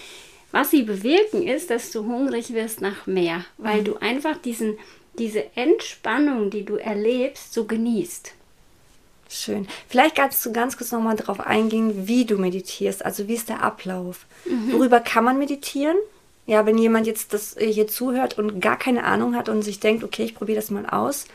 Was 0.52 0.72
sie 0.72 0.84
bewirken, 0.84 1.48
ist, 1.48 1.70
dass 1.70 1.92
du 1.92 2.06
hungrig 2.06 2.54
wirst 2.54 2.82
nach 2.82 3.08
mehr, 3.08 3.46
weil 3.58 3.82
mhm. 3.82 3.86
du 3.86 3.98
einfach 3.98 4.38
diesen, 4.38 4.78
diese 5.18 5.46
Entspannung, 5.56 6.50
die 6.50 6.66
du 6.66 6.76
erlebst, 6.76 7.54
so 7.54 7.66
genießt. 7.66 8.34
Schön. 9.32 9.68
Vielleicht 9.88 10.16
kannst 10.16 10.44
du 10.44 10.52
ganz 10.52 10.76
kurz 10.76 10.92
nochmal 10.92 11.16
darauf 11.16 11.40
eingehen, 11.40 12.08
wie 12.08 12.26
du 12.26 12.38
meditierst. 12.38 13.06
Also 13.06 13.28
wie 13.28 13.36
ist 13.36 13.50
der 13.50 13.62
Ablauf? 13.62 14.26
Mhm. 14.46 14.74
Worüber 14.74 15.00
kann 15.02 15.24
man 15.24 15.38
meditieren? 15.38 15.98
Ja, 16.48 16.66
wenn 16.66 16.80
jemand 16.80 17.06
jetzt 17.06 17.32
das 17.32 17.56
hier 17.60 17.88
zuhört 17.88 18.40
und 18.40 18.60
gar 18.60 18.78
keine 18.78 19.04
Ahnung 19.04 19.36
hat 19.36 19.50
und 19.50 19.62
sich 19.62 19.80
denkt, 19.80 20.04
okay, 20.04 20.24
ich 20.24 20.34
probiere 20.34 20.56
das 20.56 20.72
mal 20.72 20.88
aus. 20.88 21.26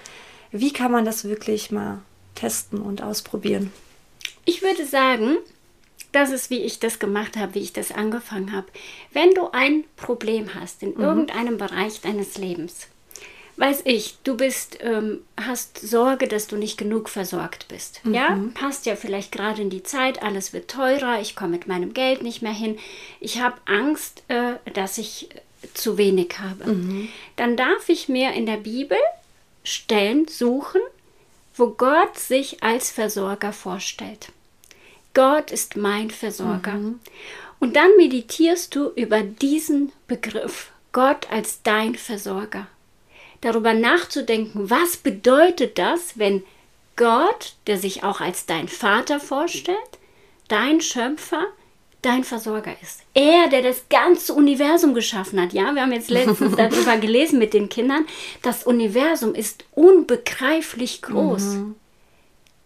Wie 0.51 0.73
kann 0.73 0.91
man 0.91 1.05
das 1.05 1.25
wirklich 1.25 1.71
mal 1.71 2.01
testen 2.35 2.81
und 2.81 3.03
ausprobieren? 3.03 3.73
Ich 4.45 4.63
würde 4.63 4.85
sagen, 4.85 5.37
das 6.13 6.31
ist, 6.31 6.51
wie 6.51 6.61
ich 6.61 6.79
das 6.79 6.99
gemacht 6.99 7.37
habe, 7.37 7.55
wie 7.55 7.61
ich 7.61 7.73
das 7.73 7.91
angefangen 7.91 8.53
habe. 8.53 8.67
Wenn 9.13 9.35
du 9.35 9.51
ein 9.51 9.85
Problem 9.97 10.55
hast 10.55 10.83
in 10.83 10.95
mhm. 10.95 11.01
irgendeinem 11.01 11.59
Bereich 11.59 12.01
deines 12.01 12.39
Lebens, 12.39 12.89
weiß 13.57 13.83
ich, 13.85 14.17
du 14.25 14.37
bist, 14.37 14.79
ähm, 14.81 15.21
hast 15.37 15.79
Sorge, 15.81 16.29
dass 16.29 16.47
du 16.47 16.57
nicht 16.57 16.77
genug 16.77 17.09
versorgt 17.09 17.69
bist. 17.69 18.05
Mhm. 18.05 18.15
Ja, 18.15 18.39
passt 18.55 18.87
ja 18.87 18.97
vielleicht 18.97 19.33
gerade 19.33 19.63
in 19.63 19.71
die 19.71 19.83
Zeit, 19.83 20.23
alles 20.23 20.53
wird 20.53 20.71
teurer, 20.71 21.21
ich 21.21 21.37
komme 21.37 21.53
mit 21.53 21.67
meinem 21.67 21.95
Geld 21.95 22.23
nicht 22.23 22.43
mehr 22.43 22.53
hin. 22.53 22.79
Ich 23.21 23.41
habe 23.41 23.57
Angst, 23.65 24.23
äh, 24.29 24.55
dass 24.73 24.99
ich 24.99 25.29
zu 25.73 25.99
wenig 25.99 26.39
habe. 26.39 26.71
Mhm. 26.71 27.09
Dann 27.37 27.57
darf 27.57 27.89
ich 27.89 28.09
mir 28.09 28.33
in 28.33 28.47
der 28.47 28.59
Bibel 28.59 28.99
Stellen 29.63 30.29
suchen, 30.29 30.83
wo 31.55 31.69
Gott 31.69 32.19
sich 32.19 32.63
als 32.63 32.91
Versorger 32.91 33.53
vorstellt. 33.53 34.33
Gott 35.15 35.51
ist 35.51 35.77
mein 35.77 36.11
Versorger. 36.11 36.73
Mhm. 36.75 37.01
Und 37.61 37.77
dann 37.77 37.97
meditierst 37.97 38.75
du 38.75 38.91
über 38.91 39.23
diesen 39.23 39.93
Begriff, 40.09 40.71
Gott 40.93 41.31
als 41.31 41.63
dein 41.63 41.95
Versorger 41.95 42.67
darüber 43.45 43.75
nachzudenken, 43.75 44.71
was 44.71 44.97
bedeutet 44.97 45.79
das, 45.79 46.19
wenn 46.19 46.43
Gott, 46.97 47.55
der 47.67 47.77
sich 47.77 48.03
auch 48.03 48.21
als 48.21 48.47
dein 48.47 48.69
Vater 48.69 49.21
vorstellt, 49.21 49.79
dein 50.49 50.81
Schöpfer, 50.81 51.47
dein 52.05 52.25
Versorger 52.25 52.75
ist. 52.83 53.03
Er, 53.15 53.49
der 53.49 53.63
das 53.63 53.89
ganze 53.89 54.35
Universum 54.35 54.95
geschaffen 54.95 55.41
hat. 55.41 55.53
Ja, 55.53 55.75
wir 55.75 55.83
haben 55.83 55.93
jetzt 55.93 56.11
letztens 56.11 56.57
darüber 56.57 56.97
gelesen 56.99 57.39
mit 57.39 57.55
den 57.55 57.69
Kindern. 57.69 58.07
Das 58.43 58.65
Universum 58.65 59.35
ist 59.35 59.65
unbegreiflich 59.73 61.03
groß. 61.03 61.43
Mhm. 61.43 61.75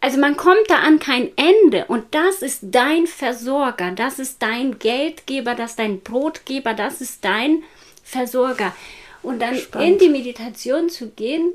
Also 0.00 0.18
man 0.18 0.36
kommt 0.36 0.68
da 0.68 0.76
an 0.76 1.00
kein 1.00 1.30
Ende 1.36 1.86
und 1.86 2.04
das 2.12 2.42
ist 2.42 2.60
dein 2.62 3.08
Versorger, 3.08 3.90
das 3.90 4.20
ist 4.20 4.40
dein 4.40 4.78
Geldgeber, 4.78 5.56
das 5.56 5.70
ist 5.70 5.80
dein 5.80 6.00
Brotgeber, 6.00 6.72
das 6.74 7.00
ist 7.00 7.24
dein 7.24 7.64
Versorger. 8.04 8.74
Und 9.22 9.42
dann 9.42 9.56
Spannend. 9.56 9.88
in 9.88 9.98
die 9.98 10.08
Meditation 10.08 10.88
zu 10.88 11.10
gehen 11.10 11.52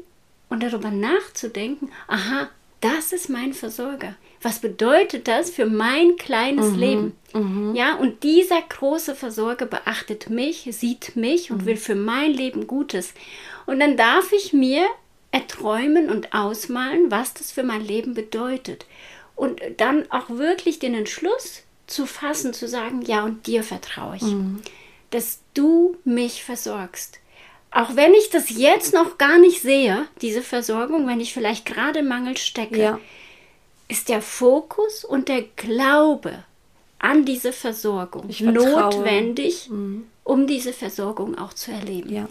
und 0.50 0.62
darüber 0.62 0.92
nachzudenken, 0.92 1.90
aha, 2.08 2.50
das 2.82 3.13
ist 3.13 3.30
mein 3.30 3.54
Versorger. 3.54 4.16
Was 4.43 4.59
bedeutet 4.59 5.27
das 5.27 5.50
für 5.50 5.65
mein 5.65 6.17
kleines 6.17 6.71
mhm. 6.71 6.79
Leben? 6.79 7.17
Mhm. 7.33 7.75
Ja, 7.75 7.95
und 7.95 8.23
dieser 8.23 8.62
große 8.62 9.15
Versorger 9.15 9.65
beachtet 9.65 10.29
mich, 10.29 10.67
sieht 10.71 11.15
mich 11.15 11.50
und 11.50 11.62
mhm. 11.62 11.65
will 11.65 11.77
für 11.77 11.95
mein 11.95 12.31
Leben 12.31 12.67
Gutes. 12.67 13.13
Und 13.65 13.79
dann 13.79 13.97
darf 13.97 14.31
ich 14.33 14.53
mir 14.53 14.85
erträumen 15.31 16.09
und 16.09 16.33
ausmalen, 16.33 17.09
was 17.09 17.33
das 17.33 17.51
für 17.51 17.63
mein 17.63 17.83
Leben 17.83 18.13
bedeutet. 18.13 18.85
Und 19.35 19.62
dann 19.77 20.05
auch 20.12 20.29
wirklich 20.29 20.77
den 20.77 20.93
Entschluss 20.93 21.63
zu 21.88 22.05
fassen, 22.05 22.53
zu 22.53 22.67
sagen, 22.67 23.01
ja, 23.01 23.23
und 23.23 23.47
dir 23.47 23.63
vertraue 23.63 24.17
ich, 24.17 24.23
mhm. 24.23 24.62
dass 25.09 25.39
du 25.53 25.95
mich 26.03 26.43
versorgst 26.43 27.19
auch 27.73 27.95
wenn 27.95 28.13
ich 28.13 28.29
das 28.29 28.50
jetzt 28.50 28.93
noch 28.93 29.17
gar 29.17 29.39
nicht 29.39 29.62
sehe, 29.62 30.05
diese 30.21 30.41
Versorgung, 30.41 31.07
wenn 31.07 31.19
ich 31.19 31.33
vielleicht 31.33 31.65
gerade 31.65 32.00
im 32.00 32.07
Mangel 32.07 32.38
stecke, 32.38 32.79
ja. 32.79 33.00
Ist 33.88 34.10
der 34.10 34.22
Fokus 34.22 35.04
und 35.04 35.28
der 35.28 35.44
Glaube 35.56 36.44
an 37.00 37.25
diese 37.25 37.52
Versorgung 37.52 38.30
notwendig, 38.40 39.70
mhm. 39.70 40.08
um 40.24 40.48
diese 40.48 40.74
Versorgung 40.74 41.38
auch 41.38 41.54
zu 41.54 41.72
erleben. 41.72 42.13
Ja. 42.13 42.30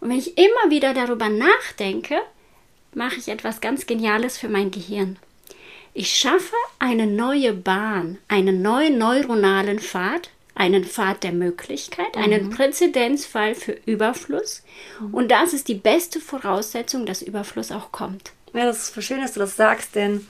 Und 0.00 0.10
wenn 0.10 0.18
ich 0.18 0.38
immer 0.38 0.70
wieder 0.70 0.94
darüber 0.94 1.28
nachdenke, 1.28 2.20
mache 2.94 3.16
ich 3.16 3.28
etwas 3.28 3.60
ganz 3.60 3.86
Geniales 3.86 4.38
für 4.38 4.48
mein 4.48 4.70
Gehirn. 4.70 5.18
Ich 5.94 6.16
schaffe 6.16 6.56
eine 6.78 7.06
neue 7.06 7.52
Bahn, 7.52 8.18
einen 8.28 8.62
neuen 8.62 8.96
neuronalen 8.96 9.78
Pfad, 9.78 10.30
einen 10.54 10.84
Pfad 10.84 11.22
der 11.22 11.32
Möglichkeit, 11.32 12.16
mhm. 12.16 12.22
einen 12.22 12.50
Präzedenzfall 12.50 13.54
für 13.54 13.76
Überfluss. 13.86 14.62
Mhm. 15.00 15.14
Und 15.14 15.30
das 15.30 15.52
ist 15.52 15.68
die 15.68 15.74
beste 15.74 16.20
Voraussetzung, 16.20 17.06
dass 17.06 17.22
Überfluss 17.22 17.72
auch 17.72 17.92
kommt. 17.92 18.32
Ja, 18.54 18.66
das 18.66 18.90
ist 18.90 19.04
schön, 19.04 19.20
dass 19.20 19.34
du 19.34 19.40
das 19.40 19.56
sagst, 19.56 19.94
denn 19.94 20.26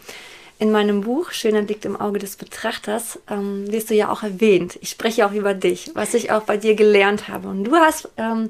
in 0.62 0.70
meinem 0.70 1.00
Buch 1.00 1.32
Schöner 1.32 1.62
liegt 1.62 1.84
im 1.84 2.00
Auge 2.00 2.20
des 2.20 2.36
Betrachters 2.36 3.18
ähm, 3.28 3.70
wirst 3.72 3.90
du 3.90 3.94
ja 3.94 4.12
auch 4.12 4.22
erwähnt. 4.22 4.78
Ich 4.80 4.90
spreche 4.90 5.26
auch 5.26 5.32
über 5.32 5.54
dich, 5.54 5.90
was 5.94 6.14
ich 6.14 6.30
auch 6.30 6.42
bei 6.42 6.56
dir 6.56 6.76
gelernt 6.76 7.26
habe. 7.26 7.48
Und 7.48 7.64
du 7.64 7.74
hast 7.74 8.08
ähm, 8.16 8.48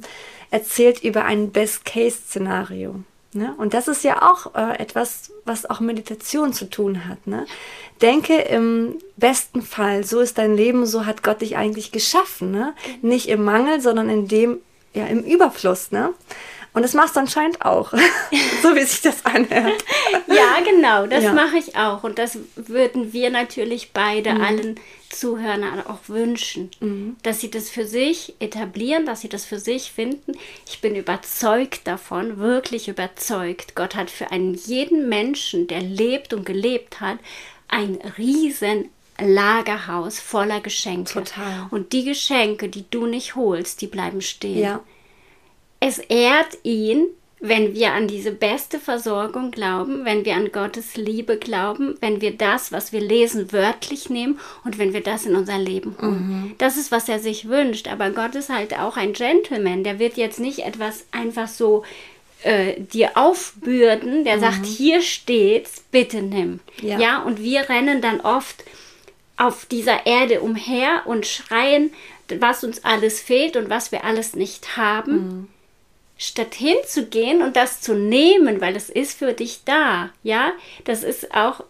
erzählt 0.50 1.02
über 1.02 1.24
ein 1.24 1.52
Best-Case-Szenario. 1.52 2.96
Ne? 3.32 3.54
Und 3.56 3.72
das 3.72 3.88
ist 3.88 4.04
ja 4.04 4.30
auch 4.30 4.54
äh, 4.54 4.78
etwas, 4.78 5.32
was 5.46 5.64
auch 5.64 5.80
Meditation 5.80 6.52
zu 6.52 6.68
tun 6.68 7.08
hat. 7.08 7.26
Ne? 7.26 7.46
Denke 8.02 8.36
im 8.36 8.98
besten 9.16 9.62
Fall, 9.62 10.04
so 10.04 10.20
ist 10.20 10.36
dein 10.36 10.54
Leben, 10.54 10.84
so 10.84 11.06
hat 11.06 11.22
Gott 11.22 11.40
dich 11.40 11.56
eigentlich 11.56 11.92
geschaffen. 11.92 12.50
Ne? 12.50 12.74
Nicht 13.00 13.26
im 13.30 13.42
Mangel, 13.42 13.80
sondern 13.80 14.10
in 14.10 14.28
dem, 14.28 14.58
ja, 14.92 15.06
im 15.06 15.22
Überfluss. 15.22 15.92
Ne? 15.92 16.12
Und 16.74 16.82
das 16.82 16.94
machst 16.94 17.16
du 17.16 17.20
anscheinend 17.20 17.64
auch, 17.64 17.92
so 18.62 18.74
wie 18.74 18.82
sich 18.82 19.02
das 19.02 19.24
anhört. 19.24 19.84
ja, 20.26 20.60
genau, 20.64 21.06
das 21.06 21.24
ja. 21.24 21.32
mache 21.32 21.58
ich 21.58 21.76
auch. 21.76 22.02
Und 22.02 22.18
das 22.18 22.38
würden 22.56 23.12
wir 23.12 23.30
natürlich 23.30 23.92
beide 23.92 24.34
mhm. 24.34 24.40
allen 24.40 24.80
Zuhörern 25.10 25.84
auch 25.86 26.08
wünschen, 26.08 26.70
mhm. 26.80 27.16
dass 27.22 27.40
sie 27.40 27.50
das 27.50 27.68
für 27.68 27.86
sich 27.86 28.34
etablieren, 28.40 29.04
dass 29.04 29.20
sie 29.20 29.28
das 29.28 29.44
für 29.44 29.58
sich 29.58 29.92
finden. 29.92 30.32
Ich 30.66 30.80
bin 30.80 30.96
überzeugt 30.96 31.86
davon, 31.86 32.38
wirklich 32.38 32.88
überzeugt. 32.88 33.74
Gott 33.74 33.94
hat 33.94 34.10
für 34.10 34.30
einen 34.30 34.54
jeden 34.54 35.10
Menschen, 35.10 35.66
der 35.66 35.82
lebt 35.82 36.32
und 36.32 36.46
gelebt 36.46 37.00
hat, 37.00 37.18
ein 37.68 37.98
riesen 38.16 38.88
Lagerhaus 39.20 40.18
voller 40.18 40.60
Geschenke. 40.60 41.12
Total. 41.12 41.66
Und 41.70 41.92
die 41.92 42.04
Geschenke, 42.04 42.68
die 42.68 42.84
du 42.90 43.06
nicht 43.06 43.34
holst, 43.34 43.82
die 43.82 43.86
bleiben 43.86 44.22
stehen. 44.22 44.58
Ja. 44.58 44.80
Es 45.84 45.98
ehrt 45.98 46.58
ihn, 46.62 47.08
wenn 47.40 47.74
wir 47.74 47.92
an 47.92 48.06
diese 48.06 48.30
beste 48.30 48.78
Versorgung 48.78 49.50
glauben, 49.50 50.04
wenn 50.04 50.24
wir 50.24 50.36
an 50.36 50.52
Gottes 50.52 50.96
Liebe 50.96 51.38
glauben, 51.38 51.96
wenn 52.00 52.20
wir 52.20 52.36
das, 52.36 52.70
was 52.70 52.92
wir 52.92 53.00
lesen, 53.00 53.50
wörtlich 53.50 54.08
nehmen 54.08 54.38
und 54.64 54.78
wenn 54.78 54.92
wir 54.92 55.00
das 55.00 55.26
in 55.26 55.34
unser 55.34 55.58
Leben 55.58 55.96
holen. 56.00 56.12
Mhm. 56.12 56.54
Das 56.58 56.76
ist, 56.76 56.92
was 56.92 57.08
er 57.08 57.18
sich 57.18 57.48
wünscht. 57.48 57.88
Aber 57.88 58.10
Gott 58.10 58.36
ist 58.36 58.48
halt 58.48 58.78
auch 58.78 58.96
ein 58.96 59.12
Gentleman. 59.12 59.82
Der 59.82 59.98
wird 59.98 60.16
jetzt 60.16 60.38
nicht 60.38 60.60
etwas 60.60 61.04
einfach 61.10 61.48
so 61.48 61.82
äh, 62.44 62.80
dir 62.80 63.16
aufbürden. 63.16 64.22
Der 64.22 64.36
mhm. 64.36 64.40
sagt, 64.40 64.66
hier 64.66 65.02
steht's, 65.02 65.82
bitte 65.90 66.22
nimm. 66.22 66.60
Ja. 66.80 67.00
ja, 67.00 67.22
und 67.24 67.42
wir 67.42 67.68
rennen 67.68 68.00
dann 68.00 68.20
oft 68.20 68.62
auf 69.36 69.66
dieser 69.66 70.06
Erde 70.06 70.42
umher 70.42 71.02
und 71.06 71.26
schreien, 71.26 71.92
was 72.38 72.62
uns 72.62 72.84
alles 72.84 73.20
fehlt 73.20 73.56
und 73.56 73.68
was 73.68 73.90
wir 73.90 74.04
alles 74.04 74.36
nicht 74.36 74.76
haben. 74.76 75.14
Mhm 75.14 75.48
statt 76.22 76.54
hinzugehen 76.54 77.42
und 77.42 77.56
das 77.56 77.80
zu 77.80 77.94
nehmen, 77.94 78.60
weil 78.60 78.76
es 78.76 78.88
ist 78.88 79.18
für 79.18 79.32
dich 79.32 79.62
da, 79.64 80.10
ja, 80.22 80.52
das 80.84 81.02
ist 81.02 81.34
auch 81.34 81.64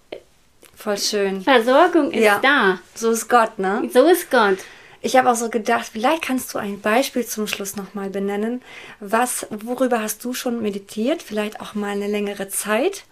voll 0.76 0.98
schön. 0.98 1.40
Versorgung 1.40 2.10
ist 2.10 2.22
ja. 2.22 2.38
da. 2.40 2.78
So 2.94 3.12
ist 3.12 3.28
Gott, 3.28 3.58
ne? 3.58 3.88
So 3.92 4.06
ist 4.06 4.30
Gott. 4.30 4.58
Ich 5.00 5.16
habe 5.16 5.30
auch 5.30 5.36
so 5.36 5.48
gedacht, 5.48 5.88
vielleicht 5.92 6.22
kannst 6.22 6.52
du 6.52 6.58
ein 6.58 6.80
Beispiel 6.80 7.26
zum 7.26 7.46
Schluss 7.46 7.76
nochmal 7.76 8.10
benennen. 8.10 8.60
Was, 9.00 9.46
worüber 9.50 10.02
hast 10.02 10.22
du 10.24 10.34
schon 10.34 10.60
meditiert? 10.60 11.22
Vielleicht 11.22 11.60
auch 11.60 11.74
mal 11.74 11.90
eine 11.90 12.06
längere 12.06 12.48
Zeit, 12.48 13.04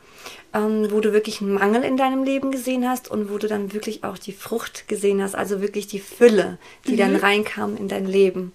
ähm, 0.52 0.88
wo 0.90 1.00
du 1.00 1.12
wirklich 1.12 1.40
einen 1.40 1.54
Mangel 1.54 1.82
in 1.82 1.96
deinem 1.96 2.22
Leben 2.22 2.50
gesehen 2.52 2.88
hast 2.88 3.10
und 3.10 3.30
wo 3.30 3.38
du 3.38 3.48
dann 3.48 3.72
wirklich 3.72 4.04
auch 4.04 4.18
die 4.18 4.32
Frucht 4.32 4.88
gesehen 4.88 5.22
hast, 5.22 5.34
also 5.34 5.62
wirklich 5.62 5.86
die 5.86 6.00
Fülle, 6.00 6.58
die 6.86 6.92
mhm. 6.92 6.98
dann 6.98 7.16
reinkam 7.16 7.76
in 7.76 7.88
dein 7.88 8.06
Leben. 8.06 8.52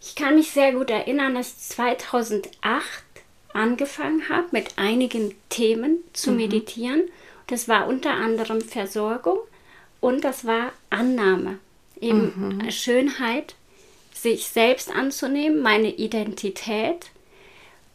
Ich 0.00 0.14
kann 0.14 0.36
mich 0.36 0.50
sehr 0.50 0.72
gut 0.72 0.90
erinnern, 0.90 1.34
dass 1.34 1.48
ich 1.48 1.58
2008 1.74 2.52
angefangen 3.52 4.28
habe, 4.28 4.48
mit 4.52 4.76
einigen 4.76 5.34
Themen 5.48 5.98
zu 6.12 6.30
mhm. 6.30 6.36
meditieren. 6.36 7.02
Das 7.46 7.68
war 7.68 7.88
unter 7.88 8.12
anderem 8.12 8.60
Versorgung 8.60 9.38
und 10.00 10.22
das 10.24 10.44
war 10.44 10.72
Annahme. 10.90 11.58
Eben 12.00 12.60
mhm. 12.62 12.70
Schönheit, 12.70 13.54
sich 14.12 14.48
selbst 14.48 14.90
anzunehmen, 14.90 15.62
meine 15.62 15.90
Identität 15.90 17.06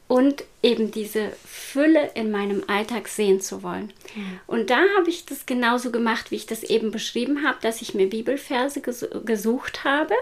und 0.08 0.44
eben 0.62 0.92
diese 0.92 1.32
Fülle 1.46 2.12
in 2.16 2.32
meinem 2.32 2.64
Alltag 2.68 3.08
sehen 3.08 3.40
zu 3.42 3.64
wollen. 3.64 3.94
Mhm. 4.16 4.40
Und 4.48 4.70
da 4.70 4.80
habe 4.98 5.10
ich 5.10 5.26
das 5.26 5.46
genauso 5.46 5.92
gemacht, 5.92 6.32
wie 6.32 6.36
ich 6.36 6.46
das 6.46 6.64
eben 6.64 6.92
beschrieben 6.92 7.48
habe, 7.48 7.58
dass 7.62 7.82
ich 7.82 7.94
mir 7.94 8.10
Bibelverse 8.10 8.82
ges 8.82 9.08
gesucht 9.26 9.84
habe 9.84 10.14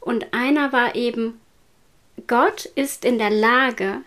und 0.00 0.32
einer 0.32 0.72
war 0.72 0.94
eben, 0.94 1.40
Gott 2.26 2.66
ist 2.74 3.04
in 3.04 3.18
der 3.18 3.30
Lage, 3.30 4.02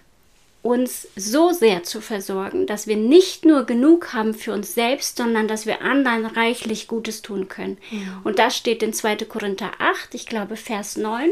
uns 0.62 1.08
so 1.16 1.52
sehr 1.52 1.84
zu 1.84 2.02
versorgen, 2.02 2.68
dass 2.68 2.86
wir 2.86 2.96
nicht 2.96 3.46
nur 3.46 3.66
genug 3.66 4.14
haben 4.14 4.34
für 4.34 4.54
uns 4.54 4.76
selbst, 4.76 5.18
sondern 5.18 5.48
dass 5.48 5.66
wir 5.66 5.82
anderen 5.82 6.26
reichlich 6.26 6.88
Gutes 6.88 7.24
tun 7.24 7.48
können. 7.48 7.78
Ja. 7.90 8.22
Und 8.24 8.38
das 8.38 8.56
steht 8.56 8.84
in 8.84 8.94
2. 8.94 9.18
Korinther 9.18 9.72
8, 9.80 10.14
ich 10.14 10.28
glaube 10.28 10.58
Vers 10.58 10.98
9. 10.98 11.32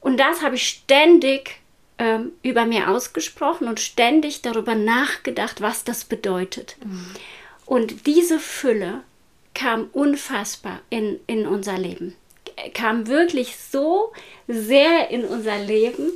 Und 0.00 0.18
das 0.18 0.42
habe 0.42 0.54
ich 0.54 0.68
ständig 0.68 1.60
ähm, 1.98 2.32
über 2.42 2.64
mir 2.64 2.88
ausgesprochen 2.88 3.66
und 3.66 3.80
ständig 3.80 4.42
darüber 4.42 4.76
nachgedacht, 4.76 5.60
was 5.60 5.82
das 5.82 6.04
bedeutet. 6.04 6.76
Mhm. 6.84 7.06
Und 7.66 8.06
diese 8.06 8.38
Fülle 8.38 9.02
kam 9.54 9.88
unfassbar 9.92 10.80
in, 10.88 11.18
in 11.26 11.46
unser 11.46 11.78
Leben 11.78 12.14
kam 12.74 13.06
wirklich 13.06 13.56
so 13.56 14.12
sehr 14.46 15.10
in 15.10 15.24
unser 15.24 15.58
Leben, 15.58 16.12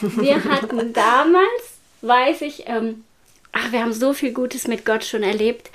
Wir 0.00 0.44
hatten 0.44 0.92
damals, 0.92 1.78
weiß 2.02 2.42
ich, 2.42 2.64
ähm, 2.66 3.04
ach, 3.52 3.72
wir 3.72 3.80
haben 3.80 3.92
so 3.92 4.12
viel 4.12 4.32
Gutes 4.32 4.66
mit 4.66 4.84
Gott 4.84 5.04
schon 5.04 5.22
erlebt. 5.22 5.70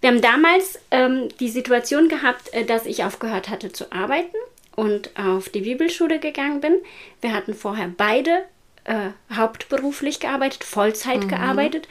Wir 0.00 0.10
haben 0.10 0.20
damals 0.20 0.78
ähm, 0.90 1.28
die 1.40 1.48
Situation 1.48 2.08
gehabt, 2.08 2.52
äh, 2.52 2.64
dass 2.64 2.86
ich 2.86 3.04
aufgehört 3.04 3.48
hatte 3.48 3.72
zu 3.72 3.90
arbeiten 3.92 4.36
und 4.76 5.10
auf 5.18 5.48
die 5.48 5.62
Bibelschule 5.62 6.20
gegangen 6.20 6.60
bin. 6.60 6.76
Wir 7.20 7.32
hatten 7.32 7.54
vorher 7.54 7.90
beide 7.96 8.44
äh, 8.84 9.10
hauptberuflich 9.34 10.20
gearbeitet, 10.20 10.64
Vollzeit 10.64 11.24
mhm. 11.24 11.28
gearbeitet 11.28 11.88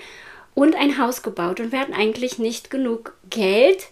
und 0.54 0.76
ein 0.76 0.98
Haus 0.98 1.22
gebaut. 1.22 1.60
Und 1.60 1.72
wir 1.72 1.80
hatten 1.80 1.94
eigentlich 1.94 2.40
nicht 2.40 2.70
genug 2.70 3.14
Geld, 3.30 3.88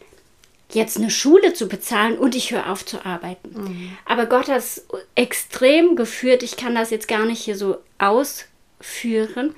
jetzt 0.72 0.98
eine 0.98 1.10
Schule 1.10 1.54
zu 1.54 1.68
bezahlen 1.68 2.18
und 2.18 2.36
ich 2.36 2.52
höre 2.52 2.72
auf 2.72 2.86
zu 2.86 3.06
arbeiten. 3.06 3.50
Mhm. 3.54 3.98
Aber 4.06 4.26
Gott 4.26 4.48
hat 4.48 4.58
es 4.58 4.86
extrem 5.16 5.96
geführt. 5.96 6.44
Ich 6.44 6.58
kann 6.58 6.76
das 6.76 6.90
jetzt 6.90 7.08
gar 7.08 7.26
nicht 7.26 7.42
hier 7.42 7.56
so 7.56 7.78
ausführen, 7.98 9.56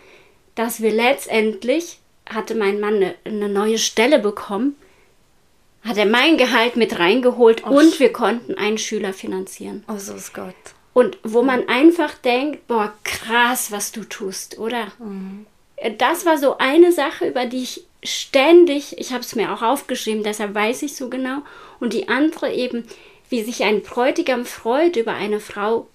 dass 0.55 0.81
wir 0.81 0.91
letztendlich, 0.91 1.99
hatte 2.29 2.55
mein 2.55 2.79
Mann 2.79 2.95
eine, 2.95 3.15
eine 3.23 3.49
neue 3.49 3.77
Stelle 3.77 4.19
bekommen, 4.19 4.75
hat 5.83 5.97
er 5.97 6.05
mein 6.05 6.37
Gehalt 6.37 6.75
mit 6.75 6.99
reingeholt 6.99 7.63
oh, 7.65 7.69
und 7.69 7.99
wir 7.99 8.11
konnten 8.11 8.55
einen 8.55 8.77
Schüler 8.77 9.13
finanzieren. 9.13 9.83
Oh, 9.87 9.97
so 9.97 10.13
ist 10.13 10.33
Gott. 10.33 10.55
Und 10.93 11.17
wo 11.23 11.43
man 11.43 11.69
einfach 11.69 12.15
denkt, 12.15 12.67
boah, 12.67 12.93
krass, 13.03 13.71
was 13.71 13.91
du 13.91 14.03
tust, 14.03 14.57
oder? 14.57 14.87
Mhm. 14.99 15.45
Das 15.99 16.25
war 16.25 16.37
so 16.37 16.57
eine 16.57 16.91
Sache, 16.91 17.27
über 17.27 17.45
die 17.45 17.61
ich 17.61 17.86
ständig, 18.03 18.97
ich 18.97 19.11
habe 19.11 19.21
es 19.21 19.35
mir 19.35 19.53
auch 19.53 19.61
aufgeschrieben, 19.61 20.23
deshalb 20.23 20.53
weiß 20.53 20.83
ich 20.83 20.95
so 20.95 21.09
genau. 21.09 21.39
Und 21.79 21.93
die 21.93 22.09
andere 22.09 22.53
eben, 22.53 22.85
wie 23.29 23.43
sich 23.43 23.63
ein 23.63 23.81
Bräutigam 23.81 24.45
freut 24.45 24.95
über 24.95 25.13
eine 25.13 25.39
Frau, 25.39 25.87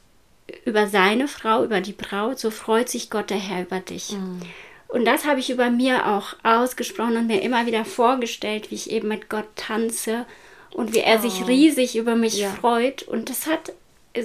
über 0.65 0.87
seine 0.87 1.29
Frau, 1.29 1.65
über 1.65 1.81
die 1.81 1.93
Braut, 1.93 2.38
so 2.38 2.51
freut 2.51 2.88
sich 2.88 3.11
Gott 3.11 3.31
der 3.31 3.38
Herr 3.38 3.62
über 3.62 3.81
dich. 3.81 4.12
Mhm. 4.12 4.41
Und 4.88 5.07
das 5.07 5.25
habe 5.25 5.41
ich 5.41 5.49
über 5.49 5.71
mir 5.71 6.07
auch 6.07 6.35
ausgesprochen 6.43 7.17
und 7.17 7.27
mir 7.27 7.41
immer 7.41 7.67
wieder 7.67 7.85
vorgestellt, 7.85 8.71
wie 8.71 8.75
ich 8.75 8.91
eben 8.91 9.09
mit 9.09 9.31
Gott 9.31 9.47
tanze 9.57 10.27
und 10.71 10.95
wie 10.95 11.01
er 11.01 11.19
oh. 11.19 11.23
sich 11.23 11.47
riesig 11.47 11.97
über 11.97 12.15
mich 12.15 12.38
ja. 12.38 12.51
freut. 12.51 13.03
Und 13.03 13.31
das 13.31 13.47
hat 13.47 13.73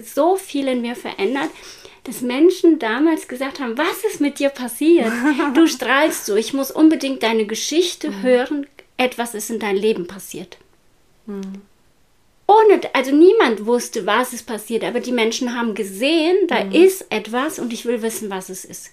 so 0.04 0.36
viel 0.36 0.68
in 0.68 0.82
mir 0.82 0.96
verändert, 0.96 1.50
dass 2.08 2.22
Menschen 2.22 2.80
damals 2.80 3.28
gesagt 3.28 3.60
haben, 3.60 3.78
was 3.78 4.06
ist 4.10 4.22
mit 4.22 4.40
dir 4.40 4.50
passiert? 4.50 5.12
Du 5.54 5.68
strahlst 5.68 6.26
so, 6.26 6.38
ich 6.38 6.54
muss 6.54 6.72
unbedingt 6.72 7.22
deine 7.22 7.46
Geschichte 7.46 8.10
mhm. 8.10 8.22
hören, 8.24 8.68
etwas 8.96 9.36
ist 9.36 9.50
in 9.50 9.60
deinem 9.60 9.78
Leben 9.78 10.08
passiert. 10.08 10.58
Mhm. 11.26 11.62
Ohne, 12.48 12.80
also 12.94 13.12
niemand 13.12 13.66
wusste, 13.66 14.06
was 14.06 14.32
ist 14.32 14.48
passiert, 14.48 14.86
aber 14.86 15.02
die 15.02 15.12
Menschen 15.12 15.54
haben 15.54 15.76
gesehen, 15.76 16.48
da 16.48 16.64
mhm. 16.64 16.72
ist 16.72 17.06
etwas 17.10 17.60
und 17.60 17.74
ich 17.74 17.86
will 17.86 18.02
wissen, 18.02 18.30
was 18.30 18.48
es 18.48 18.64
ist. 18.64 18.92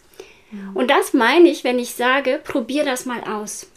Mhm. 0.50 0.74
Und 0.74 0.90
das 0.90 1.14
meine 1.14 1.48
ich, 1.48 1.62
wenn 1.62 1.78
ich 1.78 1.94
sage, 1.94 2.40
probier 2.42 2.84
das 2.84 3.06
mal 3.06 3.22
aus. 3.22 3.68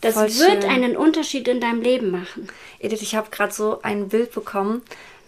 Das 0.00 0.14
Voll 0.14 0.28
wird 0.28 0.62
schön. 0.62 0.70
einen 0.70 0.96
Unterschied 0.96 1.46
in 1.46 1.60
deinem 1.60 1.82
Leben 1.82 2.10
machen. 2.10 2.48
Edith, 2.78 3.02
ich 3.02 3.14
habe 3.14 3.30
gerade 3.30 3.52
so 3.52 3.80
ein 3.82 4.08
Bild 4.08 4.32
bekommen 4.32 4.80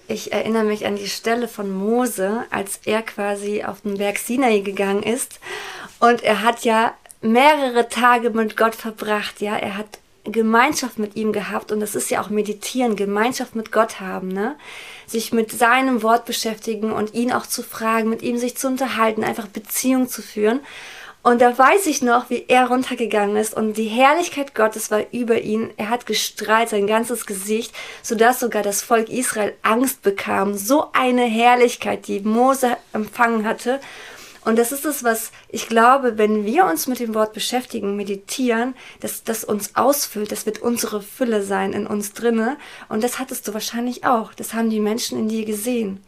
ich 0.09 0.33
erinnere 0.33 0.65
mich 0.65 0.87
an 0.87 0.97
die 0.97 1.09
Stelle 1.09 1.49
von 1.49 1.71
Mose, 1.71 2.45
als 2.51 2.81
er 2.87 3.03
quasi 3.03 3.63
auf 3.63 3.83
den 3.83 3.99
Berg 3.99 4.19
Sinai 4.19 4.61
gegangen 4.61 5.03
ist. 5.03 5.39
Und 6.01 6.23
er 6.23 6.43
hat 6.43 6.65
ja 6.65 6.95
mehrere 7.21 7.89
Tage 7.89 8.31
mit 8.31 8.57
Gott 8.57 8.75
verbracht, 8.75 9.41
ja. 9.41 9.57
Er 9.57 9.77
hat 9.77 9.99
Gemeinschaft 10.25 10.99
mit 10.99 11.17
ihm 11.17 11.33
gehabt 11.33 11.73
und 11.73 11.81
das 11.81 11.95
ist 11.95 12.11
ja 12.11 12.23
auch 12.23 12.31
meditieren, 12.31 12.97
Gemeinschaft 12.97 13.55
mit 13.55 13.71
Gott 13.71 14.01
haben, 14.01 14.29
ne? 14.29 14.57
Sich 15.07 15.33
mit 15.33 15.53
seinem 15.53 16.03
Wort 16.03 16.25
beschäftigen 16.25 16.93
und 16.93 17.15
ihn 17.15 17.33
auch 17.33 17.47
zu 17.47 17.63
fragen, 17.63 18.09
mit 18.09 18.23
ihm 18.23 18.39
sich 18.39 18.57
zu 18.57 18.67
unterhalten, 18.67 19.25
einfach 19.25 19.47
Beziehung 19.47 20.09
zu 20.09 20.23
führen. 20.23 20.61
Und 21.29 21.43
da 21.43 21.59
weiß 21.59 21.85
ich 21.89 22.01
noch, 22.01 22.31
wie 22.31 22.47
er 22.49 22.69
runtergegangen 22.69 23.37
ist 23.37 23.53
und 23.53 23.77
die 23.77 23.85
Herrlichkeit 23.85 24.55
Gottes 24.55 24.91
war 24.91 25.03
über 25.13 25.39
ihn. 25.43 25.69
Er 25.77 25.91
hat 25.91 26.07
gestrahlt, 26.07 26.71
sein 26.71 26.87
ganzes 26.87 27.27
Gesicht, 27.27 27.75
sodass 28.03 28.41
sogar 28.41 28.63
das 28.63 28.81
Volk 28.81 29.11
Israel 29.11 29.53
Angst 29.61 30.01
bekam. 30.01 30.55
So 30.55 30.87
eine 30.95 31.27
Herrlichkeit, 31.27 32.09
die 32.09 32.21
Mose 32.21 32.79
empfangen 32.95 33.47
hatte. 33.47 33.79
Und 34.47 34.59
das 34.59 34.73
ist 34.73 34.87
es, 34.87 35.05
was 35.05 35.31
ich 35.51 35.69
glaube, 35.69 36.17
wenn 36.17 36.47
wir 36.47 36.65
uns 36.65 36.87
mit 36.87 36.99
dem 36.99 37.15
Wort 37.15 37.35
beschäftigen, 37.35 37.95
meditieren, 37.95 38.75
dass 39.01 39.23
das 39.23 39.45
uns 39.45 39.77
ausfüllt, 39.77 40.33
das 40.33 40.47
wird 40.47 40.63
unsere 40.63 41.03
Fülle 41.03 41.43
sein 41.43 41.75
in 41.75 41.87
uns 41.87 42.15
drinne. 42.15 42.57
Und 42.89 43.05
das 43.05 43.19
hattest 43.19 43.47
du 43.47 43.53
wahrscheinlich 43.53 44.07
auch. 44.07 44.33
Das 44.33 44.55
haben 44.55 44.71
die 44.71 44.81
Menschen 44.81 45.19
in 45.19 45.29
dir 45.29 45.45
gesehen. 45.45 46.03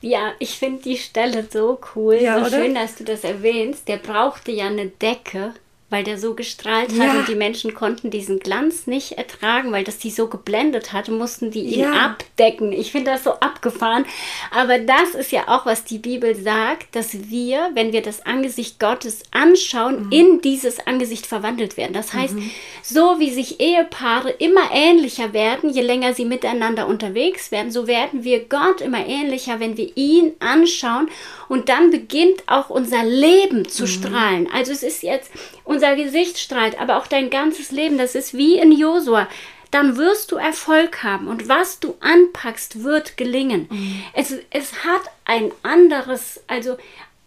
Ja, 0.00 0.32
ich 0.38 0.58
finde 0.58 0.82
die 0.82 0.96
Stelle 0.96 1.46
so 1.50 1.80
cool. 1.94 2.16
Ja, 2.16 2.38
so 2.40 2.46
oder? 2.46 2.62
schön, 2.62 2.74
dass 2.74 2.96
du 2.96 3.04
das 3.04 3.24
erwähnst. 3.24 3.88
Der 3.88 3.96
brauchte 3.96 4.52
ja 4.52 4.66
eine 4.66 4.88
Decke, 4.88 5.54
weil 5.96 6.04
der 6.04 6.18
so 6.18 6.34
gestrahlt 6.34 6.90
hat 6.90 7.14
ja. 7.14 7.18
und 7.18 7.26
die 7.26 7.34
Menschen 7.34 7.72
konnten 7.72 8.10
diesen 8.10 8.38
Glanz 8.38 8.86
nicht 8.86 9.12
ertragen, 9.12 9.72
weil 9.72 9.82
das 9.82 9.96
die 9.96 10.10
so 10.10 10.26
geblendet 10.26 10.92
hat, 10.92 11.08
mussten 11.08 11.50
die 11.50 11.62
ihn 11.62 11.80
ja. 11.80 11.92
abdecken. 11.92 12.70
Ich 12.70 12.92
finde 12.92 13.12
das 13.12 13.24
so 13.24 13.30
abgefahren. 13.30 14.04
Aber 14.50 14.78
das 14.78 15.14
ist 15.14 15.32
ja 15.32 15.44
auch, 15.48 15.64
was 15.64 15.84
die 15.84 15.96
Bibel 15.96 16.34
sagt, 16.34 16.94
dass 16.94 17.30
wir, 17.30 17.70
wenn 17.72 17.94
wir 17.94 18.02
das 18.02 18.26
Angesicht 18.26 18.78
Gottes 18.78 19.22
anschauen, 19.30 20.04
mhm. 20.04 20.12
in 20.12 20.40
dieses 20.42 20.86
Angesicht 20.86 21.24
verwandelt 21.24 21.78
werden. 21.78 21.94
Das 21.94 22.12
heißt, 22.12 22.34
mhm. 22.34 22.50
so 22.82 23.18
wie 23.18 23.30
sich 23.30 23.58
Ehepaare 23.58 24.28
immer 24.32 24.70
ähnlicher 24.74 25.32
werden, 25.32 25.70
je 25.70 25.80
länger 25.80 26.12
sie 26.12 26.26
miteinander 26.26 26.88
unterwegs 26.88 27.50
werden, 27.50 27.72
so 27.72 27.86
werden 27.86 28.22
wir 28.22 28.44
Gott 28.44 28.82
immer 28.82 29.06
ähnlicher, 29.06 29.60
wenn 29.60 29.78
wir 29.78 29.96
ihn 29.96 30.34
anschauen 30.40 31.08
und 31.48 31.70
dann 31.70 31.90
beginnt 31.90 32.42
auch 32.48 32.68
unser 32.68 33.02
Leben 33.02 33.66
zu 33.66 33.84
mhm. 33.84 33.86
strahlen. 33.86 34.48
Also 34.52 34.72
es 34.72 34.82
ist 34.82 35.02
jetzt, 35.02 35.30
unser 35.66 35.96
Gesicht 35.96 36.38
strahlt, 36.38 36.80
aber 36.80 36.96
auch 36.96 37.06
dein 37.06 37.28
ganzes 37.28 37.70
Leben, 37.70 37.98
das 37.98 38.14
ist 38.14 38.34
wie 38.34 38.58
in 38.58 38.72
Josua 38.72 39.28
dann 39.70 39.96
wirst 39.96 40.32
du 40.32 40.36
Erfolg 40.36 41.02
haben 41.02 41.28
und 41.28 41.48
was 41.48 41.80
du 41.80 41.96
anpackst, 42.00 42.82
wird 42.82 43.16
gelingen. 43.16 43.66
Mhm. 43.70 44.02
Es, 44.14 44.32
es 44.50 44.84
hat 44.84 45.02
ein 45.24 45.50
anderes, 45.62 46.42
also 46.46 46.76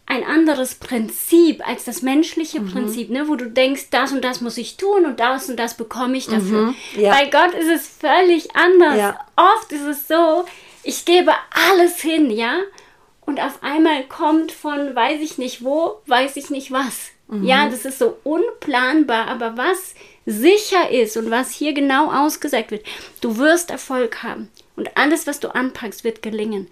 ein 0.06 0.23
anderes 0.23 0.75
Prinzip 0.75 1.65
als 1.67 1.84
das 1.84 2.02
menschliche 2.02 2.62
mhm. 2.62 2.71
Prinzip, 2.71 3.10
ne, 3.12 3.28
wo 3.28 3.36
du 3.36 3.45
denkst, 3.49 3.89
das 3.91 4.12
und 4.12 4.23
das 4.23 4.41
muss 4.41 4.58
ich 4.58 4.78
tun 4.78 5.06
und 5.06 5.19
das 5.19 5.49
und 5.49 5.58
das 5.58 5.75
bekomme 5.75 6.17
ich 6.17 6.25
dafür. 6.25 6.67
Mhm. 6.67 6.75
Ja. 6.97 7.12
Bei 7.12 7.25
Gott 7.25 7.54
ist 7.54 7.69
es 7.69 7.88
völlig 7.88 8.56
anders. 8.56 8.97
Ja. 8.97 9.19
Oft 9.36 9.71
ist 9.71 9.86
es 9.86 10.08
so, 10.08 10.45
ich 10.82 11.06
gebe 11.06 11.32
alles 11.69 12.02
hin, 12.02 12.32
ja, 12.32 12.56
und 13.21 13.39
auf 13.39 13.62
einmal 13.62 14.06
kommt 14.06 14.52
von 14.52 14.95
weiß 14.95 15.21
ich 15.21 15.38
nicht 15.38 15.63
wo, 15.63 16.02
weiß 16.08 16.36
ich 16.38 16.49
nicht 16.49 16.71
was. 16.71 17.12
Mhm. 17.29 17.43
Ja, 17.45 17.69
das 17.69 17.85
ist 17.85 17.99
so 17.99 18.17
unplanbar, 18.23 19.27
aber 19.27 19.55
was 19.55 19.93
sicher 20.25 20.89
ist 20.89 21.15
und 21.15 21.29
was 21.29 21.51
hier 21.51 21.73
genau 21.73 22.11
ausgesagt 22.11 22.71
wird, 22.71 22.85
du 23.21 23.37
wirst 23.37 23.69
Erfolg 23.69 24.23
haben 24.23 24.49
und 24.75 24.97
alles, 24.97 25.27
was 25.27 25.39
du 25.39 25.53
anpackst, 25.53 26.03
wird 26.03 26.21
gelingen. 26.21 26.67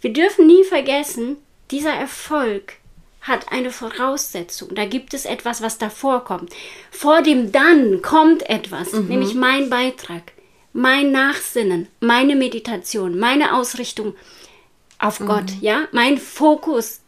Wir 0.00 0.12
dürfen 0.12 0.46
nie 0.46 0.64
vergessen, 0.64 1.36
dieser 1.70 1.92
Erfolg 1.92 2.74
hat 3.20 3.52
eine 3.52 3.70
Voraussetzung. 3.70 4.74
Da 4.74 4.84
gibt 4.84 5.14
es 5.14 5.26
etwas, 5.26 5.62
was 5.62 5.78
davor 5.78 6.24
kommt. 6.24 6.52
Vor 6.90 7.22
dem 7.22 7.52
Dann 7.52 8.02
kommt 8.02 8.48
etwas, 8.48 8.92
mhm. 8.92 9.08
nämlich 9.08 9.34
mein 9.34 9.70
Beitrag, 9.70 10.32
mein 10.72 11.12
Nachsinnen, 11.12 11.86
meine 12.00 12.34
Meditation, 12.34 13.18
meine 13.18 13.54
Ausrichtung 13.54 14.14
auf 14.98 15.20
mhm. 15.20 15.26
Gott, 15.26 15.52
ja, 15.60 15.86
mein 15.92 16.18
Fokus 16.18 17.00